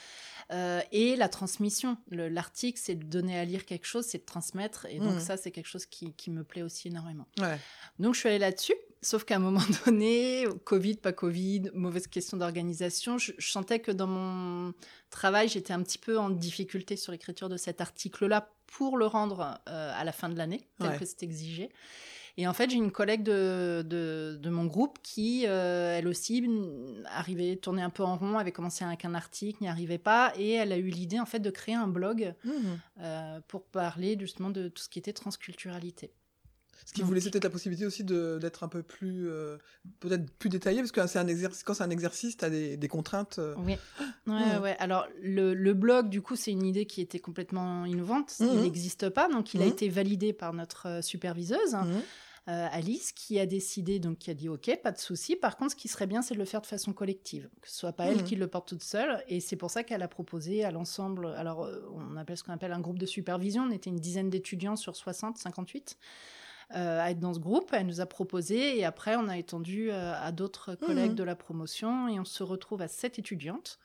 [0.50, 1.96] Euh, et la transmission.
[2.10, 4.86] Le- L'article, c'est de donner à lire quelque chose, c'est de transmettre.
[4.90, 5.20] Et donc, Mhm.
[5.20, 7.26] ça, c'est quelque chose qui, qui me plaît aussi énormément.
[7.38, 7.58] Ouais.
[7.98, 8.74] Donc, je suis allée là-dessus.
[9.02, 13.90] Sauf qu'à un moment donné, Covid, pas Covid, mauvaise question d'organisation, je, je sentais que
[13.90, 14.72] dans mon
[15.10, 19.58] travail, j'étais un petit peu en difficulté sur l'écriture de cet article-là pour le rendre
[19.68, 20.98] euh, à la fin de l'année, tel Ouais.
[20.98, 21.70] que c'est exigé.
[22.38, 26.42] Et en fait, j'ai une collègue de, de, de mon groupe qui, euh, elle aussi,
[27.06, 30.52] arrivait, tournait un peu en rond, avait commencé avec un article, n'y arrivait pas, et
[30.52, 32.80] elle a eu l'idée en fait de créer un blog Mhm.
[33.00, 36.12] euh, pour parler justement de tout ce qui était transculturalité.
[36.86, 39.56] Ce qui vous laissait peut-être la possibilité aussi d'être un peu plus, euh,
[40.00, 42.76] peut-être plus détaillé, parce que c'est un exercice, quand c'est un exercice, tu as des,
[42.76, 43.38] des contraintes.
[43.38, 43.76] euh, Oui.
[44.26, 44.62] Ouais, Mhm.
[44.62, 44.76] ouais.
[44.78, 48.34] Alors, le, le blog, du coup, c'est une idée qui était complètement innovante.
[48.40, 48.60] Il Mhm.
[48.62, 49.72] n'existe pas, donc il a Mhm.
[49.72, 52.02] été validé par notre euh, superviseuse, mhm.
[52.48, 55.36] euh, Alice, qui a décidé, donc qui a dit OK, pas de souci.
[55.36, 57.76] Par contre, ce qui serait bien, c'est de le faire de façon collective, que ce
[57.76, 58.24] soit pas elle Mhm.
[58.24, 59.22] qui le porte toute seule.
[59.28, 61.26] Et c'est pour ça qu'elle a proposé à l'ensemble.
[61.36, 63.62] Alors, on appelle ce qu'on appelle un groupe de supervision.
[63.62, 65.96] On était une dizaine d'étudiants sur 60, 58.
[66.74, 69.90] Euh, à être dans ce groupe, elle nous a proposé et après on a étendu
[69.90, 71.16] euh, à d'autres collègues Mhm.
[71.16, 73.78] de la promotion et on se retrouve à sept étudiantes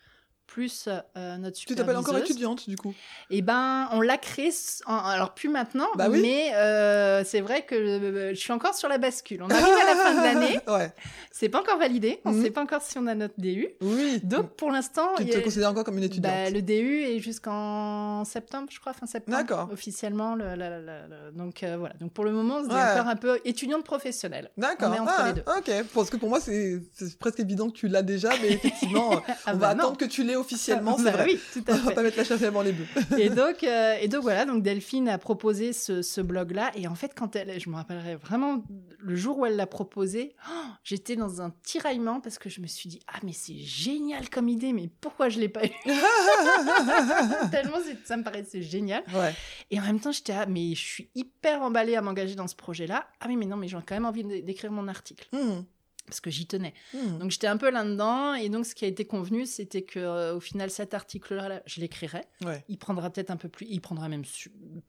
[0.48, 2.94] plus euh, notre Tu t'appelles encore étudiante, du coup?
[3.30, 6.22] Eh ben, on l'a créé, s- en- alors plus maintenant, Bah oui.
[6.22, 9.44] mais euh, c'est vrai que euh, je suis encore sur la bascule.
[9.44, 10.92] On arrive à la fin de l'année, Ouais.
[11.32, 12.44] c'est pas encore validé, on Mhm.
[12.44, 13.68] sait pas encore si on a notre DU.
[13.82, 14.20] Oui.
[14.24, 16.34] Donc pour l'instant, tu te a- considères encore comme une étudiante?
[16.34, 19.38] bah, le DU est jusqu'en septembre, je crois, fin septembre.
[19.38, 19.70] D'accord.
[19.72, 21.96] Officiellement, le, la- la- la- la- donc euh, voilà.
[22.00, 22.82] Donc pour le moment, on se dit Ouais.
[22.94, 24.50] encore un peu étudiante professionnelle.
[24.58, 24.92] D'accord.
[24.92, 25.44] On est entre Ah, les deux.
[25.58, 25.86] Ok.
[25.94, 29.12] Parce que pour moi, c'est c'est presque évident que tu l'as déjà, mais effectivement,
[29.46, 29.84] Ah on bah va non.
[29.84, 31.26] attendre que tu l'aies officiellement, c'est Bah vrai.
[31.26, 31.96] Oui, tout On à va fait.
[31.96, 32.86] pas mettre la chasse avant les bœufs.
[33.18, 36.72] et donc, euh, et donc voilà, donc Delphine a proposé ce, ce blog-là.
[36.76, 38.64] Et en fait, quand elle, je me rappellerai vraiment
[39.00, 42.68] le jour où elle l'a proposé, oh, j'étais dans un tiraillement parce que je me
[42.68, 45.70] suis dit ah mais c'est génial comme idée, mais pourquoi je l'ai pas eu?
[47.52, 49.04] Tellement ça me paraissait génial.
[49.14, 49.34] Ouais.
[49.72, 52.56] Et en même temps, j'étais ah mais je suis hyper emballée à m'engager dans ce
[52.56, 53.08] projet-là.
[53.20, 55.66] Ah oui mais non mais j'ai quand même envie d'é- d'écrire mon article Mhm.
[56.08, 56.74] Parce que j'y tenais.
[56.96, 57.20] Mhm.
[57.20, 60.36] Donc j'étais un peu là-dedans et donc ce qui a été convenu, c'était que euh,
[60.36, 62.24] au final cet article-là, je l'écrirai.
[62.44, 62.64] Ouais.
[62.70, 64.24] Il prendra peut-être un peu plus, il prendra même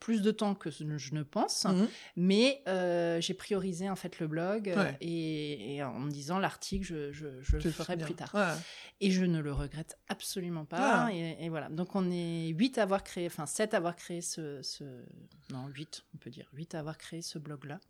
[0.00, 1.88] plus de temps que je ne pense, Mhm.
[2.16, 4.96] mais euh, j'ai priorisé en fait le blog euh, Ouais.
[5.00, 8.06] et, et en me disant l'article, je, je, je le ferai bien.
[8.06, 8.30] plus tard.
[8.34, 8.54] Ouais.
[9.00, 11.06] Et je ne le regrette absolument pas.
[11.06, 11.12] Ah.
[11.12, 11.68] Et, et voilà.
[11.68, 14.84] Donc on est huit à avoir créé, enfin sept à avoir créé ce, ce...
[15.50, 17.80] non huit, on peut dire huit à avoir créé ce blog-là.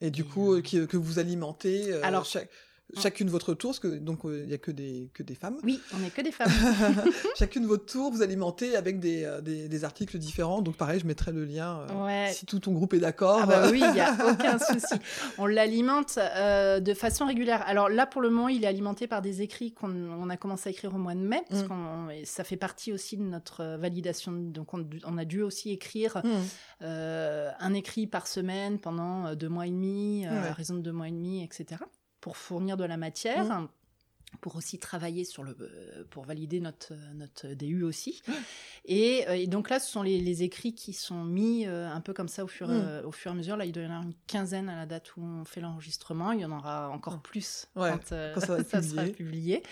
[0.00, 2.48] Et du coup, euh, euh, qui- que vous alimentez euh, Alors- chaque-
[2.96, 5.58] chacune votre tour, parce que donc il y a que des que des femmes.
[5.62, 6.50] Oui, on n'est que des femmes.
[7.38, 10.62] chacune votre tour, vous alimentez avec des, euh, des, des articles différents.
[10.62, 12.32] Donc pareil, je mettrai le lien euh, Ouais.
[12.32, 13.40] si tout ton groupe est d'accord.
[13.42, 14.94] Ah bah oui, il n'y a aucun souci.
[15.38, 17.62] On l'alimente euh, de façon régulière.
[17.66, 20.68] Alors là, pour le moment, il est alimenté par des écrits qu'on on a commencé
[20.68, 21.68] à écrire au mois de mai, parce Mm.
[21.68, 24.32] qu'on ça fait partie aussi de notre euh, validation.
[24.32, 26.22] Donc on, on a dû aussi écrire
[26.82, 30.48] euh, un écrit par semaine pendant euh, deux mois et demi, euh, Ouais.
[30.48, 31.82] à raison de deux mois et demi, etc.
[32.20, 33.44] Pour fournir de la matière.
[33.44, 33.68] Mm.
[34.42, 38.20] Pour aussi travailler sur le, euh, pour valider notre euh, notre DU aussi,
[38.84, 42.02] et, euh, et donc là ce sont les, les écrits qui sont mis euh, un
[42.02, 42.72] peu comme ça au fur, Mm.
[42.72, 43.56] euh, au fur et à mesure.
[43.56, 46.32] Là il doit y en avoir une quinzaine à la date où on fait l'enregistrement.
[46.32, 49.62] Il y en aura encore plus Ouais, quand, euh, quand ça sera publié.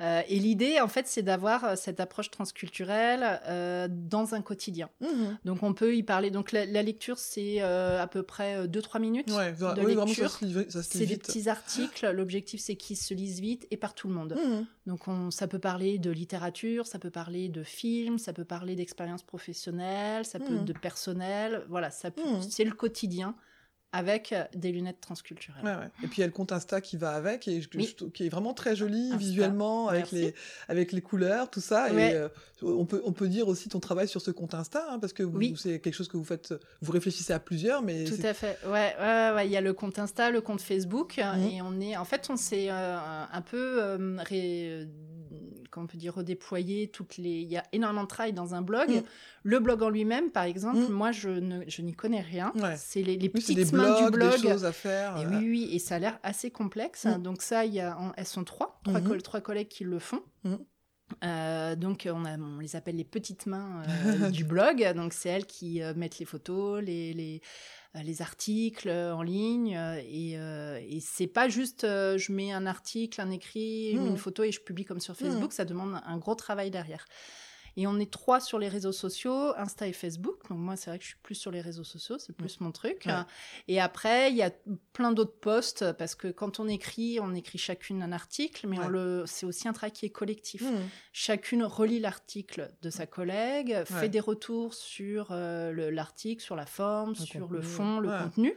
[0.00, 4.90] Euh, et l'idée en fait c'est d'avoir euh, cette approche transculturelle euh, dans un quotidien.
[5.00, 5.38] Mhm.
[5.44, 6.30] Donc on peut y parler.
[6.30, 9.30] Donc la, la lecture c'est euh, à peu près 2-3 minutes.
[9.30, 10.38] Ouais, de ça lecture.
[10.82, 12.10] C'est des petits articles.
[12.10, 14.36] L'objectif c'est qu'ils se lisent vite et par tout le monde.
[14.36, 14.66] Mhm.
[14.86, 18.74] Donc on, ça peut parler de littérature, ça peut parler de films, ça peut parler
[18.76, 20.64] d'expérience professionnelle, ça peut Mhm.
[20.64, 21.64] de personnel.
[21.68, 22.42] Voilà, ça Mhm.
[22.42, 23.34] c'est le quotidien
[23.96, 25.64] avec euh, des lunettes transculturelles.
[25.64, 25.88] Ouais, ouais.
[26.02, 27.94] Et puis il y a le compte Insta qui va avec, et je- Oui.
[27.98, 30.14] je- qui est vraiment très joli Insta, visuellement, avec merci.
[30.16, 30.34] les,
[30.68, 31.92] avec les couleurs, tout ça.
[31.92, 32.10] Ouais.
[32.10, 32.28] Et euh,
[32.62, 35.22] on, peut, on peut dire aussi ton travail sur ce compte Insta, hein, parce que
[35.22, 35.54] Oui.
[35.56, 38.58] c'est quelque chose que vous faites, vous réfléchissez à plusieurs, mais Tout à fait.
[38.66, 38.94] Ouais.
[39.46, 41.42] Il y a le compte Insta, le compte Facebook, Mhm.
[41.48, 42.96] et on est, en fait, on s'est euh,
[43.32, 44.84] un peu, euh, ré- euh,
[45.74, 47.40] comment on peut dire, redéployé toutes les.
[47.42, 48.88] Il y a énormément de travail dans un blog.
[48.88, 49.02] Mhm.
[49.42, 50.88] Le blog en lui-même, par exemple, Mhm.
[50.90, 52.52] moi, je ne, je n'y connais rien.
[52.56, 52.76] Ouais.
[52.78, 54.40] C'est les, les oui, c'est petites des mains blogs, du blog.
[54.40, 55.16] des choses à faire.
[55.18, 57.04] Et euh, oui, oui, et ça a l'air assez complexe.
[57.06, 57.22] Mm.
[57.22, 59.08] Donc ça, il y a, elles sont trois, trois, Mhm.
[59.08, 60.22] coll- trois collègues qui le font.
[60.44, 60.54] Mm.
[61.22, 64.92] Euh, donc on, a, on les appelle les petites mains euh, du blog.
[64.96, 69.22] Donc c'est elles qui euh, mettent les photos, les, les, euh, les articles euh, en
[69.22, 69.76] ligne.
[69.76, 73.98] euh, et euh, et c'est pas juste euh, je mets un article, un écrit, je
[73.98, 74.12] mets Mm.
[74.12, 75.52] une photo et je publie comme sur Facebook.
[75.52, 77.06] Ça demande un gros travail derrière.
[77.76, 80.48] Et on est trois sur les réseaux sociaux, Insta et Facebook.
[80.48, 82.70] Donc moi, c'est vrai que je suis plus sur les réseaux sociaux, c'est plus mon
[82.72, 83.02] truc.
[83.06, 83.12] Ouais.
[83.68, 84.50] Et après, il y a
[84.92, 88.88] plein d'autres posts parce que quand on écrit, on écrit chacune un article, mais on
[88.88, 90.62] le, c'est aussi un travail qui est collectif.
[90.62, 90.88] mhm.
[91.12, 93.84] Chacune relit l'article de sa collègue, Ouais.
[93.84, 98.08] fait des retours sur euh, le- l'article, sur la forme, Le sur le fond, le
[98.08, 98.54] contenu.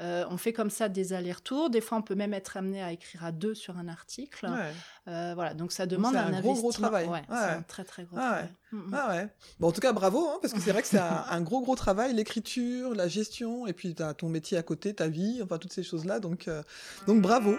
[0.00, 1.70] Euh, on fait comme ça des allers-retours.
[1.70, 4.46] Des fois, on peut même être amené à écrire à deux sur un article.
[4.46, 4.72] Ouais.
[5.12, 7.06] Euh, voilà, donc ça demande c'est un, un gros, gros travail.
[7.06, 7.22] Ouais, Ouais.
[7.30, 8.28] c'est un très très gros Ah ouais.
[8.30, 8.48] travail.
[8.72, 8.94] Mm, mm.
[8.94, 9.28] Ah ouais.
[9.60, 11.60] Bon, en tout cas, bravo, hein, parce que c'est vrai que c'est un, un gros,
[11.60, 15.58] gros travail, l'écriture, la gestion, et puis t'as ton métier à côté, ta vie, enfin
[15.58, 16.18] toutes ces choses-là.
[16.18, 16.62] Donc, euh,
[17.06, 17.56] donc bravo.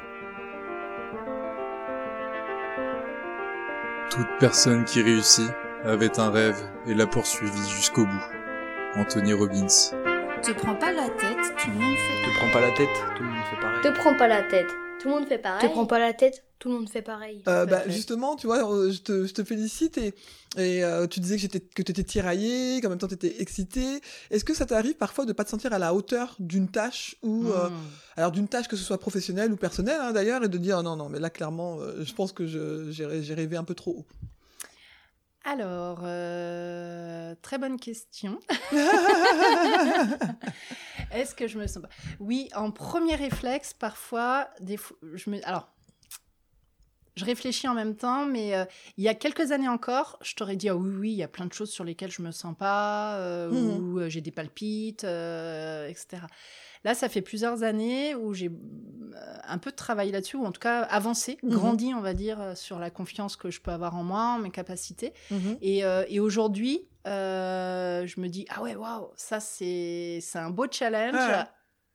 [4.11, 5.49] Toute personne qui réussit
[5.83, 8.25] avait un rêve et l'a poursuivi jusqu'au bout.
[8.95, 9.67] Anthony Robbins.
[10.45, 13.23] Te prends pas la tête, tout le monde fait Te prends pas la tête, tout
[13.23, 13.81] le monde fait pareil.
[13.81, 14.67] Te prends pas la tête.
[15.01, 15.61] Tout le monde fait pareil.
[15.67, 16.43] Te prends pas la tête.
[16.59, 17.41] Tout le monde fait pareil.
[17.47, 17.91] Euh, bah, fait.
[17.91, 20.13] justement, tu vois, euh, je te, je te félicite et,
[20.57, 24.01] et euh, tu disais que, tu étais tiraillée, qu'en même temps tu étais excitée.
[24.29, 27.47] Est-ce que ça t'arrive parfois de pas te sentir à la hauteur d'une tâche ou
[27.47, 27.73] euh, Mm.
[28.17, 30.95] alors d'une tâche que ce soit professionnelle ou personnelle hein, d'ailleurs et de dire non
[30.95, 34.05] non mais là clairement euh, je pense que j'ai rêvé un peu trop haut.
[35.47, 38.39] Alors, euh, très bonne question.
[41.11, 41.89] Est-ce que je me sens pas?
[42.19, 45.47] Oui, en premier réflexe, parfois, des fois, je me.
[45.47, 45.69] Alors,
[47.15, 48.65] je réfléchis en même temps, mais euh,
[48.97, 51.27] il y a quelques années encore, je t'aurais dit ah oui, oui, il y a
[51.27, 53.49] plein de choses sur lesquelles je me sens pas, euh,
[53.79, 56.23] ou euh, j'ai des palpites, euh, etc.
[56.83, 58.51] Là, ça fait plusieurs années où j'ai
[59.47, 61.49] un peu travaillé là-dessus, ou en tout cas avancé, Mhm.
[61.49, 64.51] grandi, on va dire, sur la confiance que je peux avoir en moi, en mes
[64.51, 65.13] capacités.
[65.31, 65.57] Mhm.
[65.61, 71.15] Et, et aujourd'hui, je me dis, ah ouais, waouh, ça c'est c'est un beau challenge.
[71.15, 71.43] Ouais.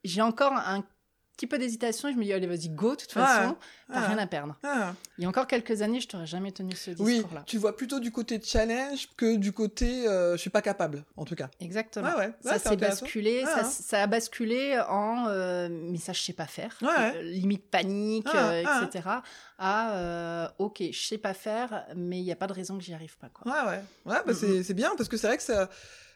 [0.03, 0.83] J'ai encore un
[1.41, 3.23] petit peu d'hésitation et je me dis, allez, vas-y, go, de toute Ouais.
[3.23, 3.57] façon,
[3.91, 4.07] t'as Ah.
[4.07, 4.55] rien à perdre.
[4.63, 4.93] Ah.
[5.17, 7.43] Il y a encore quelques années, je t'aurais jamais tenu ce Oui, discours-là.
[7.47, 11.25] tu vois plutôt du côté challenge que du côté euh, je suis pas capable en
[11.25, 11.49] tout cas.
[11.59, 12.09] Exactement.
[12.09, 12.25] Ouais, ouais.
[12.27, 13.69] Ouais, Ça s'est basculé, Ah, ça, hein.
[13.71, 18.51] ça a basculé en euh, mais ça je sais pas faire, euh, limite panique, Ah,
[18.65, 18.81] ah.
[18.85, 19.07] etc.
[19.57, 22.93] À ok, je sais pas faire, mais il n'y a pas de raison que j'y
[22.93, 23.51] arrive pas quoi.
[23.51, 23.81] Ouais, ouais.
[24.05, 25.69] Ouais, bah Mm, c'est, c'est bien parce que c'est vrai que ça,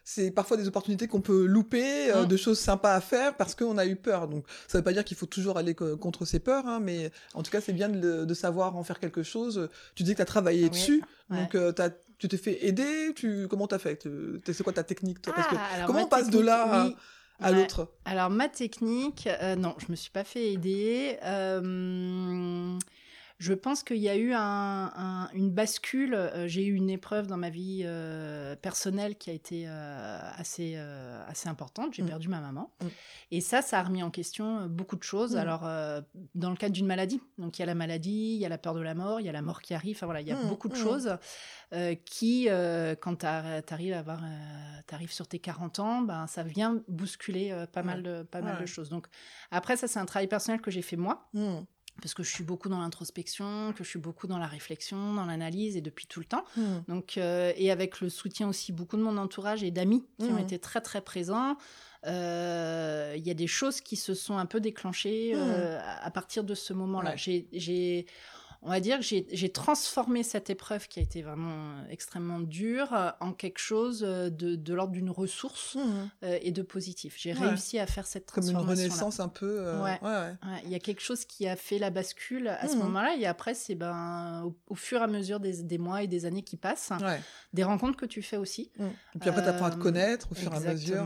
[0.07, 2.27] c'est parfois des opportunités qu'on peut louper, euh, Mm.
[2.27, 4.27] de choses sympas à faire parce qu'on a eu peur.
[4.27, 7.11] Donc, ça veut pas dire qu'il faut toujours aller co- contre ses peurs, hein, mais
[7.33, 9.67] en tout cas, c'est bien de, savoir en faire quelque chose.
[9.95, 11.37] Tu dis que tu as travaillé Oui, dessus, ouais.
[11.37, 11.73] donc euh,
[12.19, 13.13] tu t'es fait aider.
[13.15, 14.07] Tu, comment t'as fait?
[14.45, 15.33] C'est quoi ta technique toi?
[15.35, 16.95] Parce que Ah, comment on passe de là à, oui.
[17.41, 17.57] à Ouais.
[17.57, 17.89] l'autre?
[18.05, 21.17] Alors ma technique, euh, non, je me suis pas fait aider.
[23.37, 24.39] Je pense qu'il y a eu un-
[24.95, 26.13] un- une bascule.
[26.13, 30.75] euh, J'ai eu une épreuve dans ma vie euh, personnelle qui a été euh, assez,
[30.77, 31.93] euh, assez importante.
[31.93, 32.07] J'ai Mm.
[32.07, 32.71] perdu ma maman.
[32.81, 32.87] Mm.
[33.31, 35.35] Et ça, ça a remis en question beaucoup de choses.
[35.35, 35.39] Mm.
[35.39, 35.61] Alors,
[36.33, 37.19] dans le cadre d'une maladie.
[37.37, 39.25] Donc, il y a la maladie, il y a la peur de la mort, il
[39.25, 39.97] y a la mort qui arrive.
[39.97, 41.17] Enfin, voilà, il y a beaucoup de choses
[42.05, 42.47] qui,
[43.01, 44.21] quand tu arrives à avoir,
[45.09, 48.89] sur tes 40 ans, ben, ça vient bousculer pas, mal de, pas mal de choses.
[48.89, 49.07] Donc,
[49.51, 51.29] après, ça, c'est un travail personnel que j'ai fait moi.
[52.01, 55.25] Parce que je suis beaucoup dans l'introspection, que je suis beaucoup dans la réflexion, dans
[55.25, 56.43] l'analyse et depuis tout le temps.
[56.57, 56.61] Mm.
[56.89, 60.33] Donc, euh, et avec le soutien aussi beaucoup de mon entourage et d'amis qui ont
[60.33, 60.39] Mhm.
[60.39, 61.57] été très très présents,
[62.05, 65.41] euh, il y a des choses qui se sont un peu déclenchées Mhm.
[65.41, 67.11] euh, à à partir de ce moment-là.
[67.15, 67.47] Ouais.
[67.53, 68.05] J'ai,
[68.61, 72.93] on va dire que j'ai, transformé cette épreuve qui a été vraiment euh, extrêmement dure
[72.93, 75.81] euh, en quelque chose euh, de, de l'ordre d'une ressource Mm.
[76.23, 77.15] euh, et de positif.
[77.17, 77.47] J'ai Ouais.
[77.47, 78.83] réussi à faire cette Comme une transformation.
[78.85, 79.57] renaissance un peu.
[79.59, 79.99] euh, Ouais.
[80.63, 82.79] il y a quelque chose qui a fait la bascule à ce Mhm.
[82.83, 86.07] moment-là, et après, c'est ben, au, au fur et à mesure des, des mois et
[86.07, 86.91] des années qui passent,
[87.53, 88.71] des rencontres que tu fais aussi.
[88.77, 88.83] Mm.
[89.15, 91.05] Et puis après, tu apprends à te connaître au fur et à mesure.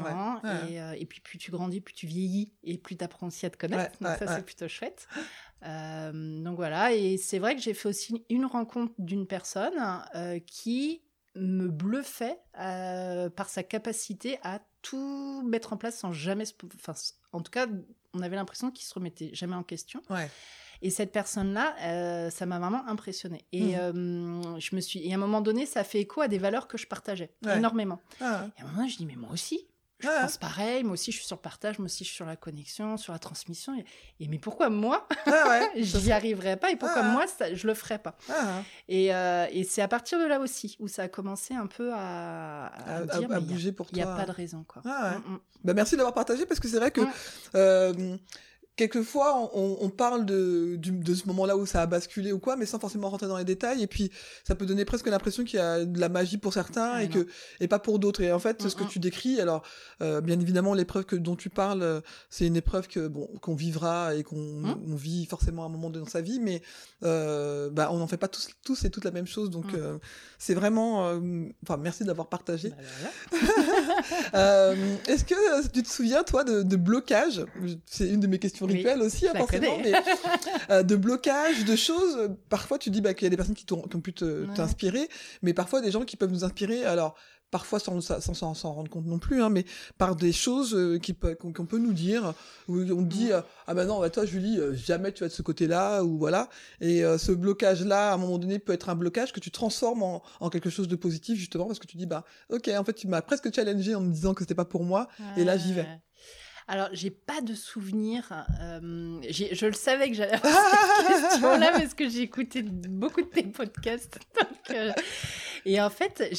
[0.70, 3.50] Et, et puis, plus tu grandis, plus tu vieillis, et plus tu apprends aussi à
[3.50, 3.98] te connaître.
[4.02, 5.08] Donc, ça, c'est plutôt chouette.
[5.66, 6.94] Euh, donc, voilà.
[6.94, 9.74] Et c'est vrai que j'ai fait aussi une rencontre d'une personne
[10.16, 11.02] euh, qui
[11.36, 16.46] me bluffait euh, par sa capacité à tout mettre en place sans jamais.
[16.46, 16.94] se- Enfin,
[17.32, 17.68] en tout cas,
[18.14, 20.02] on avait l'impression qu'il se remettait jamais en question.
[20.10, 20.30] Ouais.
[20.82, 23.46] Et cette personne-là, euh, ça m'a vraiment impressionnée.
[23.52, 23.92] Et euh,
[24.60, 26.78] je me suis, et à un moment donné, ça fait écho à des valeurs que
[26.78, 27.58] je partageais Ouais.
[27.58, 28.00] énormément.
[28.22, 29.68] Ah, Et à un moment je dis mais moi aussi,
[30.00, 30.84] je pense pareil.
[30.84, 31.78] Moi aussi, je suis sur le partage.
[31.80, 33.78] Moi aussi, je suis sur la connexion, sur la transmission.
[33.78, 33.86] Et,
[34.24, 35.84] et mais pourquoi moi, ah ouais.
[35.84, 37.12] je n'y arriverai pas et pourquoi Ah.
[37.12, 40.40] moi, ça, je le ferai pas Ah, Et, euh, et c'est à partir de là
[40.40, 42.72] aussi où ça a commencé un peu à,
[43.18, 44.14] dire à y a- bouger pour il n'y toi.
[44.14, 44.82] a pas de raison quoi.
[44.86, 45.18] Ouais.
[45.18, 45.40] Mm, mm.
[45.66, 47.12] Bah, merci d'avoir partagé parce que c'est vrai que Mm.
[47.56, 48.18] euh,
[48.80, 52.56] quelquefois on, on parle de, du- de ce moment-là où ça a basculé ou quoi,
[52.56, 53.84] mais sans forcément rentrer dans les détails.
[53.84, 54.10] Et puis
[54.48, 57.10] ça peut donner presque l'impression qu'il y a de la magie pour certains Ah, et
[57.10, 57.28] que
[57.60, 58.22] et pas pour d'autres.
[58.22, 58.90] Et en fait, ce que Mm, mm.
[58.90, 59.64] tu décris, alors
[60.02, 63.56] euh, bien évidemment l'épreuve que dont tu parles, euh, c'est une épreuve que bon qu'on
[63.56, 64.78] vivra et qu'on Mm.
[64.88, 66.62] on vit forcément à un moment donné dans sa vie, mais
[67.04, 69.50] euh, bah on n'en fait pas tous tous et toutes la même chose.
[69.50, 69.98] Donc euh,
[70.38, 71.10] c'est vraiment,
[71.64, 72.70] enfin merci d'avoir partagé.
[72.70, 73.38] Bah.
[74.34, 74.76] Euh,
[75.08, 77.46] Est-ce que tu te souviens, toi, de, de blocage?
[77.86, 79.78] C'est une de mes questions Oui, rituelles aussi, hein, forcément.
[79.84, 79.94] Mais,
[80.70, 82.30] euh, de blocage, de choses.
[82.50, 84.48] Parfois, tu dis bah, qu'il y a des personnes qui, ont pu Ouais.
[84.56, 85.08] t'inspirer,
[85.42, 86.84] mais parfois des gens qui peuvent nous inspirer.
[86.86, 87.16] Alors,
[87.52, 89.66] parfois sans s'en sans, rendre compte non plus, hein, mais
[89.98, 91.00] par des choses euh,
[91.40, 92.34] qu'on peut nous dire,
[92.68, 95.34] où on dit euh, ah ben non, bah toi Julie, euh, jamais tu vas de
[95.34, 96.50] ce côté-là ou voilà,
[96.82, 100.24] et ce blocage-là à un moment donné peut être un blocage que tu transformes en,
[100.40, 103.08] en, quelque chose de positif justement parce que tu dis bah ok en fait tu
[103.08, 105.08] m'as presque challengé en me disant que c'était pas pour moi
[105.38, 105.86] et là j'y vais.
[106.70, 108.32] Alors, j'ai pas de souvenir.
[108.62, 113.28] Euh, je le savais que j'allais avoir cette question-là parce que j'ai écouté beaucoup de
[113.28, 114.20] tes podcasts.
[114.70, 114.92] Euh,
[115.66, 116.34] et en fait,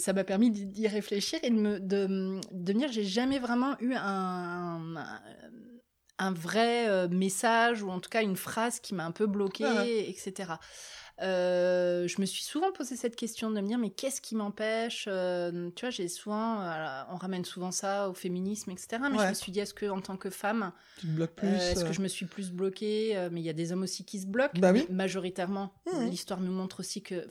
[0.00, 3.94] ça m'a permis d'y réfléchir et de me de, de dire j'ai jamais vraiment eu
[3.94, 4.94] un,
[6.18, 10.08] un, vrai euh, message ou en tout cas une phrase qui m'a un peu bloqué,
[10.08, 10.54] etc.
[11.20, 15.06] Euh, je me suis souvent posé cette question de me dire mais qu'est-ce qui m'empêche
[15.08, 19.02] euh, Tu vois, j'ai souvent, euh, on ramène souvent ça au féminisme, etc.
[19.10, 20.72] Mais je me suis dit est-ce que en tant que femme,
[21.42, 24.20] est-ce que je me suis plus bloquée Mais il y a des hommes aussi qui
[24.20, 24.58] se bloquent.
[24.60, 24.86] Bah oui.
[24.90, 26.04] Majoritairement, mmh.
[26.06, 27.26] l'histoire nous montre aussi que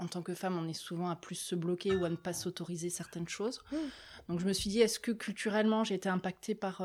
[0.00, 2.32] en tant que femme, on est souvent à plus se bloquer ou à ne pas
[2.32, 3.62] s'autoriser certaines choses.
[3.70, 3.76] Mmh.
[4.28, 6.78] Donc je me suis dit, est-ce que culturellement j'ai été impactée par,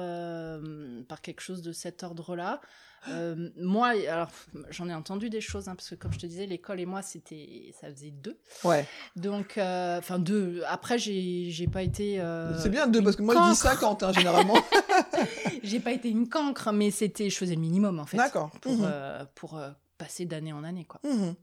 [1.07, 2.61] par quelque chose de cet ordre-là?
[3.09, 4.29] Euh, moi, alors
[4.69, 7.01] j'en ai entendu des choses, hein, parce que comme je te disais, l'école et moi,
[7.01, 8.37] c'était, ça faisait deux.
[8.63, 8.87] Ouais.
[9.15, 10.63] Donc, euh, enfin deux.
[10.67, 12.19] Après, j'ai, j'ai pas été.
[12.19, 14.57] Euh, c'est bien deux, parce que moi, je dis 50 hein, généralement.
[15.63, 18.17] j'ai pas été une cancre, mais c'était, je faisais le minimum en fait.
[18.17, 18.49] D'accord.
[18.61, 18.85] Pour, mmh
[19.35, 19.59] pour
[19.97, 20.99] passer d'année en année, quoi.
[21.03, 21.33] Mmh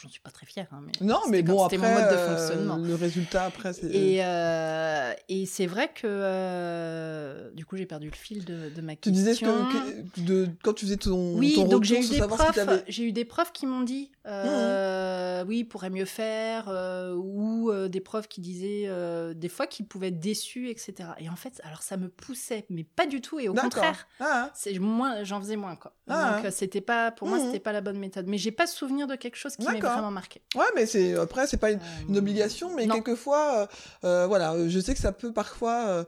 [0.00, 0.66] J'en suis pas très fière.
[0.72, 2.76] Hein, mais non, mais bon, après, mon mode de fonctionnement.
[2.76, 3.86] le résultat, après, c'est...
[3.86, 8.80] Et, euh, et c'est vrai que, euh, du coup, j'ai perdu le fil de, de
[8.80, 9.00] ma question.
[9.02, 12.58] Tu disais que, de, quand tu faisais ton, oui, ton donc j'ai eu, des profs,
[12.88, 15.48] j'ai eu des profs qui m'ont dit, euh, mmh.
[15.48, 18.90] oui, pourrait mieux faire, euh, ou euh, des profs qui disaient,
[19.34, 21.10] des fois, qu'ils pouvaient être déçus, etc.
[21.18, 24.50] Et en fait, alors ça me poussait, mais pas du tout, et au contraire, ah.
[24.54, 25.94] c'est moins, j'en faisais moins, quoi.
[26.08, 26.40] Ah.
[26.42, 27.46] Donc, c'était pas, pour moi, mmh.
[27.46, 28.26] c'était pas la bonne méthode.
[28.26, 30.40] Mais j'ai pas souvenir de quelque chose qui vraiment marqué.
[30.54, 33.66] Ouais, mais c'est après c'est pas une, euh, obligation, mais quelquefois, euh,
[34.04, 36.06] euh, voilà, je sais que ça peut parfois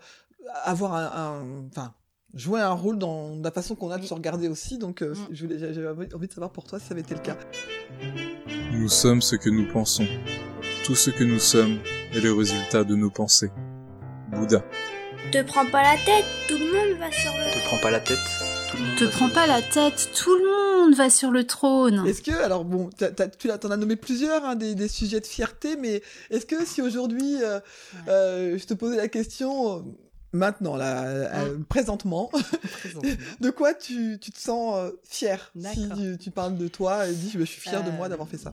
[0.64, 1.92] avoir un, enfin
[2.34, 4.78] jouer un rôle dans la façon qu'on a de se regarder aussi.
[4.78, 5.14] Donc mm.
[5.32, 7.36] j'avais envie de savoir pour toi si ça avait été le cas.
[8.72, 10.06] Nous sommes ce que nous pensons.
[10.84, 11.78] Tout ce que nous sommes
[12.12, 13.50] est le résultat de nos pensées.
[14.30, 14.62] Bouddha.
[15.32, 17.52] Te prends pas la tête, tout le monde va sur le.
[17.52, 18.18] Te prends pas la tête.
[18.98, 20.57] Te prends pas la tête, tout le monde
[20.94, 22.06] va sur le trône.
[22.06, 22.90] Est-ce que, alors bon,
[23.38, 27.42] tu en as nommé plusieurs, hein, des, sujets de fierté, mais est-ce que si aujourd'hui
[27.42, 27.60] euh,
[28.08, 29.80] euh, je te posais la question, euh,
[30.32, 31.28] maintenant, là,
[31.68, 32.30] présentement,
[33.40, 37.60] de quoi tu, te sens fier Si tu, parles de toi et dis, je suis
[37.60, 38.52] fier de moi d'avoir fait ça.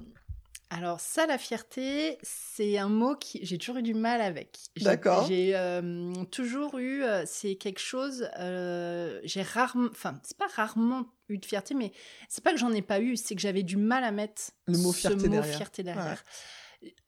[0.70, 4.58] Alors ça, la fierté, c'est un mot qui j'ai toujours eu du mal avec.
[4.82, 5.26] D'accord.
[5.28, 11.06] J'ai euh, toujours eu, euh, c'est quelque chose, euh, j'ai rarement, enfin c'est pas rarement
[11.30, 11.92] eu de fierté, mais
[12.30, 14.78] c'est pas que j'en ai pas eu, c'est que j'avais du mal à mettre le
[14.80, 15.56] mot fierté mot derrière.
[15.56, 16.24] Fierté derrière.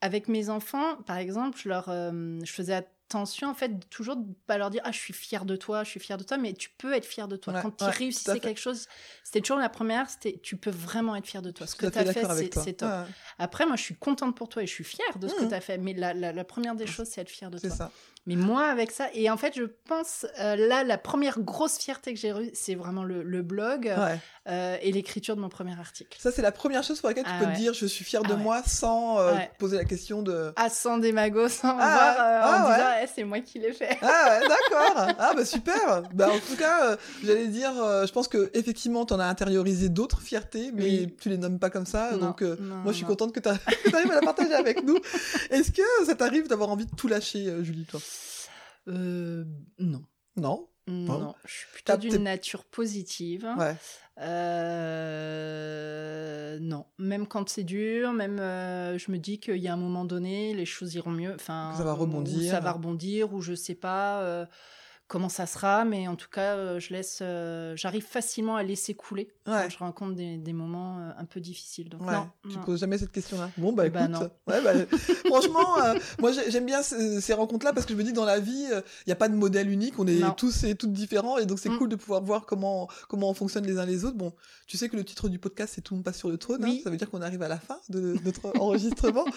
[0.02, 2.74] Avec mes enfants, par exemple, je leur, je faisais
[3.08, 5.90] tension en fait toujours de pas leur dire ah je suis fière de toi je
[5.90, 7.62] suis fière de toi mais tu peux être fière de toi.
[7.62, 8.88] Quand tu réussissais quelque chose
[9.24, 11.68] c'était toujours la première c'était tu peux vraiment être fière de toi.
[11.68, 12.90] Ce que tu as fait c'est top.
[13.40, 15.50] Après moi je suis contente pour toi et je suis fière de ce que mmh.
[15.50, 17.70] tu as fait mais la, la, première des choses c'est être fière de toi.
[17.70, 17.92] ça.
[18.28, 22.14] Mais moi, avec ça, et en fait, je pense, euh, là, la première grosse fierté
[22.14, 23.90] que j'ai eue, c'est vraiment le, le blog
[24.50, 26.18] euh, et l'écriture de mon premier article.
[26.20, 28.24] Ça, c'est la première chose pour laquelle tu ah peux te dire je suis fière
[28.24, 30.52] de ah moi sans euh, poser la question de.
[30.58, 33.98] Ah, sans démago, sans ah, voir, en disant eh, c'est moi qui l'ai fait.
[34.02, 35.16] Ah, ouais, d'accord.
[35.20, 36.04] ah, bah super.
[36.14, 40.20] Bah, en tout cas, j'allais dire, je pense que effectivement, tu en as intériorisé d'autres
[40.20, 42.18] fiertés, mais tu les nommes pas comme ça.
[42.18, 43.48] donc, moi, je suis contente que tu
[43.96, 44.98] arrives à la partager avec nous.
[45.50, 48.02] Est-ce que ça t'arrive d'avoir envie de tout lâcher, Julie, toi?
[48.88, 49.46] Euh,
[49.80, 50.04] non.
[50.36, 50.68] Non?
[50.90, 53.46] Non, je suis plutôt d'une nature positive.
[53.58, 53.76] Ouais.
[54.20, 54.78] Euh,
[56.62, 60.06] non, même quand c'est dur, même euh, je me dis qu'il y a un moment
[60.06, 61.34] donné, les choses iront mieux.
[61.36, 62.50] Enfin, ça va rebondir.
[62.50, 64.48] Ça va rebondir, ou je sais pas
[65.08, 68.94] comment ça sera, mais en tout cas, euh, je laisse, euh, j'arrive facilement à laisser
[68.94, 71.90] couler quand je rencontre des, des moments euh, un peu difficiles.
[71.90, 73.50] Donc non, tu poses jamais cette question-là.
[73.58, 74.74] Bon bah, bah écoute, Ouais, bah,
[75.26, 75.78] franchement,
[76.20, 79.14] moi j'aime bien ces, rencontres-là parce que je me dis dans la vie, il n'y
[79.14, 81.78] a pas de modèle unique, on est tous et toutes différents et donc c'est mm.
[81.78, 84.18] cool de pouvoir voir comment comment on fonctionne les uns les autres.
[84.18, 84.34] Bon,
[84.66, 86.64] tu sais que le titre du podcast c'est tout le monde passe sur le trône,
[86.66, 86.78] hein.
[86.84, 89.26] ça veut dire qu'on arrive à la fin de notre enregistrement.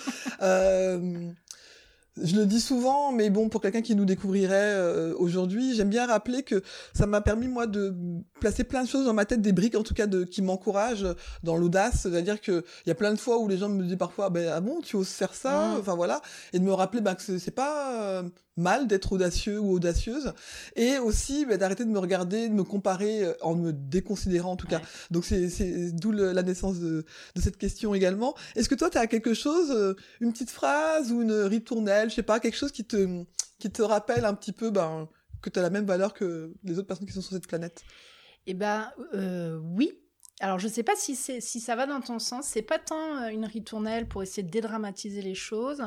[2.16, 6.06] Je le dis souvent, mais bon, pour quelqu'un qui nous découvrirait euh, aujourd'hui, j'aime bien
[6.06, 7.94] rappeler que ça m'a permis moi de
[8.40, 11.06] placer plein de choses dans ma tête, des briques en tout cas de, qui m'encouragent
[11.44, 12.00] dans l'audace.
[12.02, 14.50] C'est-à-dire que il y a plein de fois où les gens me disent parfois, ben
[14.52, 15.80] ah bon, tu oses faire ça, mmh?
[15.80, 16.20] enfin voilà,
[16.52, 18.22] et de me rappeler ben, que c'est pas euh,
[18.60, 20.32] mal d'être audacieux ou audacieuse,
[20.76, 24.56] et aussi bah, d'arrêter de me regarder, de me comparer euh, en me déconsidérant en
[24.56, 24.80] tout cas.
[25.10, 28.34] Donc c'est d'où la naissance de, de, cette question également.
[28.56, 32.16] Est-ce que toi, tu as quelque chose, euh, une petite phrase ou une ritournelle, je
[32.16, 33.24] sais pas, quelque chose qui te,
[33.58, 35.08] qui te rappelle un petit peu ben,
[35.42, 37.82] que tu as la même valeur que les autres personnes qui sont sur cette planète?
[38.46, 39.92] Eh ben euh, oui,
[40.40, 42.46] alors, je ne sais pas si, si ça va dans ton sens.
[42.46, 45.82] C'est pas tant euh, une ritournelle pour essayer de dédramatiser les choses,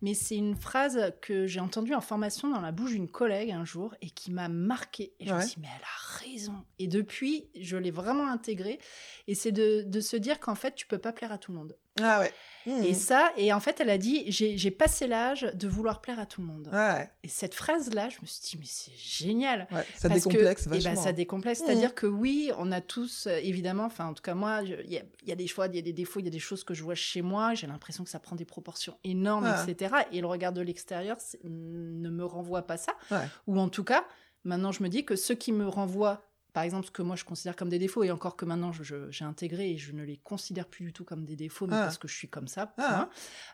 [0.00, 3.66] mais c'est une phrase que j'ai entendue en formation dans la bouche d'une collègue un
[3.66, 5.12] jour et qui m'a marquée.
[5.20, 6.64] Et je me suis dit, mais elle a raison.
[6.78, 8.78] Et depuis, je l'ai vraiment intégrée.
[9.26, 11.58] Et c'est de, de se dire qu'en fait, tu peux pas plaire à tout le
[11.58, 11.76] monde.
[12.00, 12.32] Ah ouais.
[12.66, 12.94] Et mmh.
[12.94, 16.40] ça, et en fait, elle a dit j'ai passé l'âge de vouloir plaire à tout
[16.40, 16.68] le monde.
[16.72, 17.10] Ouais.
[17.22, 19.66] Et cette phrase-là, je me suis dit mais c'est génial.
[19.70, 20.92] Ouais, ça décomplexe que, eh ben, vachement.
[20.92, 21.62] Et ça décomplexe.
[21.64, 21.94] C'est-à-dire mmh.
[21.94, 25.32] que oui, on a tous, euh, évidemment, enfin en tout cas moi, il y, y,
[25.32, 26.82] a des choix, il y a des défauts, il y a des choses que je
[26.82, 27.54] vois chez moi.
[27.54, 29.94] J'ai l'impression que ça prend des proportions énormes, etc.
[30.12, 32.92] Et le regard de l'extérieur ne me renvoie pas ça.
[33.46, 34.04] Ou en tout cas,
[34.44, 36.27] maintenant je me dis que ceux qui me renvoient
[36.58, 39.24] par exemple, ce que moi je considère comme des défauts, et encore que maintenant j'ai
[39.24, 41.84] intégré et je ne les considère plus du tout comme des défauts, mais ah.
[41.84, 43.08] parce que je suis comme ça, ah.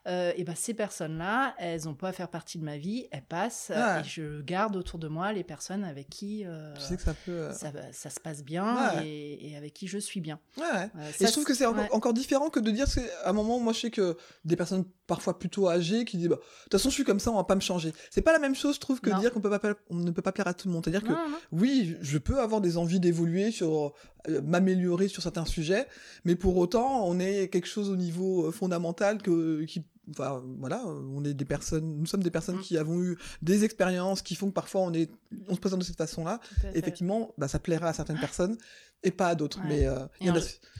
[0.06, 3.26] euh, et ben ces personnes-là, elles n'ont pas à faire partie de ma vie, elles
[3.26, 4.00] passent, ah.
[4.00, 7.30] et je garde autour de moi les personnes avec qui euh, sais que ça, peut,
[7.30, 10.40] euh, ça, ça, se passe bien et, avec qui je suis bien.
[10.56, 12.86] et je trouve que c'est encore, différent que de dire,
[13.22, 16.36] à un moment, moi je sais que des personnes parfois plutôt âgées qui disent, bah,
[16.36, 17.92] de toute façon je suis comme ça, on va pas me changer.
[18.10, 20.48] C'est pas la même chose, je trouve, que de dire qu'on ne peut pas plaire
[20.48, 20.84] à tout le monde.
[20.84, 21.14] C'est-à-dire que
[21.52, 23.92] oui, je peux avoir des envie d'évoluer, sur
[24.28, 25.86] euh, m'améliorer sur certains sujets,
[26.24, 30.84] mais pour autant, on est quelque chose au niveau euh, fondamental que qui Enfin, voilà,
[30.84, 32.60] on est des personnes, nous sommes des personnes mm.
[32.60, 35.10] qui avons eu des expériences qui font que parfois on est,
[35.48, 36.40] on se présente de cette façon-là.
[36.74, 38.58] Effectivement, bah, ça plaira à certaines personnes
[39.02, 39.60] et pas à d'autres.
[39.66, 40.06] Mais euh,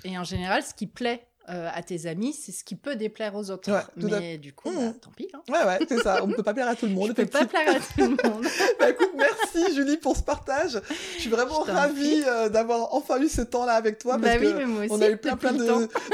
[0.05, 3.35] et en général, ce qui plaît euh, à tes amis, c'est ce qui peut déplaire
[3.35, 3.71] aux autres.
[3.97, 4.95] mais du coup, bah, mmh.
[4.95, 5.29] tant pis.
[5.35, 5.41] Hein.
[5.51, 6.21] Ouais, ouais, c'est ça.
[6.23, 7.05] On ne peut pas plaire à tout le monde.
[7.17, 8.47] Je ne peux pas plaire à tout le monde.
[8.81, 10.81] bah, écoute, merci Julie pour ce partage.
[11.17, 14.17] Je suis vraiment ravie euh, d'avoir enfin eu ce temps-là avec toi.
[14.17, 15.67] Bah parce oui, mais moi aussi, on a eu plein, plein de,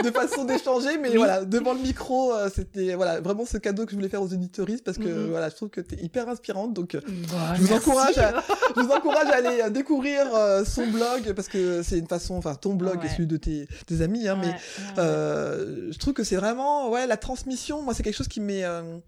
[0.03, 0.99] de, façons d'échanger.
[0.99, 4.22] Mais voilà, devant le micro, euh, c'était voilà, vraiment ce cadeau que je voulais faire
[4.22, 5.31] aux éditoristes parce que mmh.
[5.31, 6.72] voilà, je trouve que tu es hyper inspirante.
[6.74, 8.43] Donc, bah, je, vous encourage à,
[8.76, 10.26] je vous encourage à aller découvrir
[10.66, 14.01] son blog parce que c'est une façon, enfin, ton blog et celui de tes, tes
[14.01, 14.57] amis, hein, mais
[15.91, 18.99] je trouve que c'est vraiment ouais la transmission moi c'est quelque chose qui m'est euh,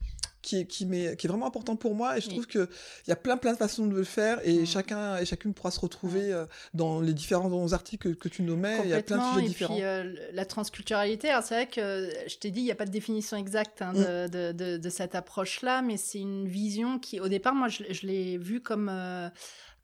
[0.40, 0.96] qui est qui qui
[1.26, 2.68] est vraiment important pour moi et je trouve que
[3.06, 5.70] il y a plein plein de façons de le faire et chacun et chacune pourra
[5.70, 8.80] se retrouver euh, dans les différents articles que, tu nommais.
[8.84, 9.74] Il y a plein de sujets et différents.
[9.74, 12.90] puis, euh, la transculturalité c'est vrai que je t'ai dit il n'y a pas de
[12.90, 14.28] définition exacte hein, mm.
[14.30, 17.84] de, de, de, cette approche là mais c'est une vision qui au départ moi je,
[17.90, 18.90] je l'ai vue comme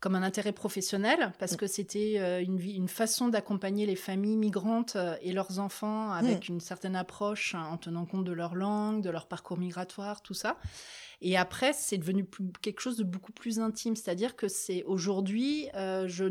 [0.00, 1.56] comme un intérêt professionnel parce mm.
[1.56, 6.48] que c'était euh, une, une façon d'accompagner les familles migrantes euh, et leurs enfants avec
[6.48, 6.52] mm.
[6.52, 10.34] une certaine approche hein, en tenant compte de leur langue, de leur parcours migratoire, tout
[10.34, 10.58] ça.
[11.20, 12.26] Et après, c'est devenu
[12.62, 16.26] quelque chose de beaucoup plus intime, c'est-à-dire que c'est aujourd'hui, euh, je,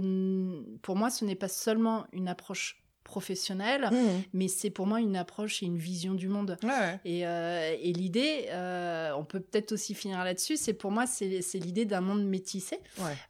[0.81, 3.95] pour moi, ce n'est pas seulement une approche professionnel, mmh.
[4.33, 6.57] mais c'est pour moi une approche et une vision du monde.
[7.05, 11.41] Et, euh, et l'idée, euh, on peut peut-être aussi finir là-dessus, c'est pour moi, c'est
[11.53, 12.81] l'idée d'un monde métissé,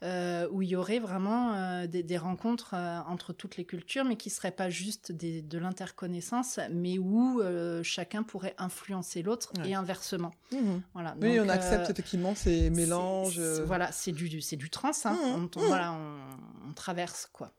[0.02, 2.74] euh, où il y aurait vraiment des, des, rencontres
[3.08, 7.42] entre toutes les cultures, mais qui ne seraient pas juste des, de l'interconnaissance, mais où
[7.84, 10.34] chacun pourrait influencer l'autre et inversement.
[10.52, 10.58] Mmh.
[10.94, 11.16] Voilà.
[11.22, 13.40] Oui, on accepte effectivement ces mélanges.
[13.40, 15.14] voilà, c'est du, du trans, hein.
[15.14, 15.50] mmh.
[15.56, 17.54] on, voilà, on, on, traverse quoi,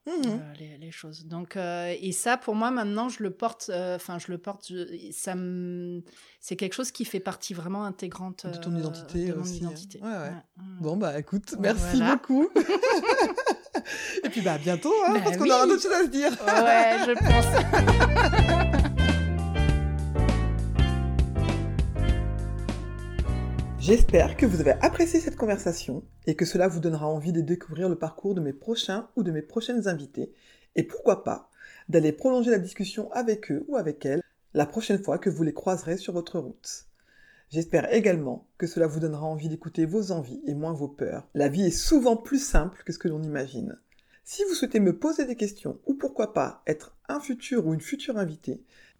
[0.59, 1.27] les, les, choses.
[1.27, 3.69] Donc, et et ça, pour moi, maintenant, je le porte.
[3.69, 4.73] Euh, enfin, je le porte.
[5.13, 5.35] ça
[6.41, 9.63] c'est quelque chose qui fait partie vraiment intégrante de ton identité de mon aussi.
[9.63, 9.73] Hein.
[9.73, 10.01] Identité.
[10.01, 10.33] Ouais, ouais.
[10.81, 12.49] Bon bah écoute, merci beaucoup.
[14.25, 16.33] Et puis bah à bientôt, hein, bah parce qu'on aura d'autres choses à se dire.
[16.47, 18.89] Ouais, je pense.
[23.79, 27.91] J'espère que vous avez apprécié cette conversation et que cela vous donnera envie de découvrir
[27.91, 30.33] le parcours de mes prochains ou de mes prochaines invités
[30.77, 31.48] et pourquoi pas
[31.89, 34.23] d'aller prolonger la discussion avec eux ou avec elles
[34.55, 36.87] la prochaine fois que vous les croiserez sur votre route.
[37.51, 41.29] J'espère également que cela vous donnera envie d'écouter vos envies et moins vos peurs.
[41.35, 43.79] La vie est souvent plus simple que ce que l'on imagine.
[44.25, 47.81] Si vous souhaitez me poser des questions ou pourquoi pas être un futur ou une
[47.81, 48.63] future invitée,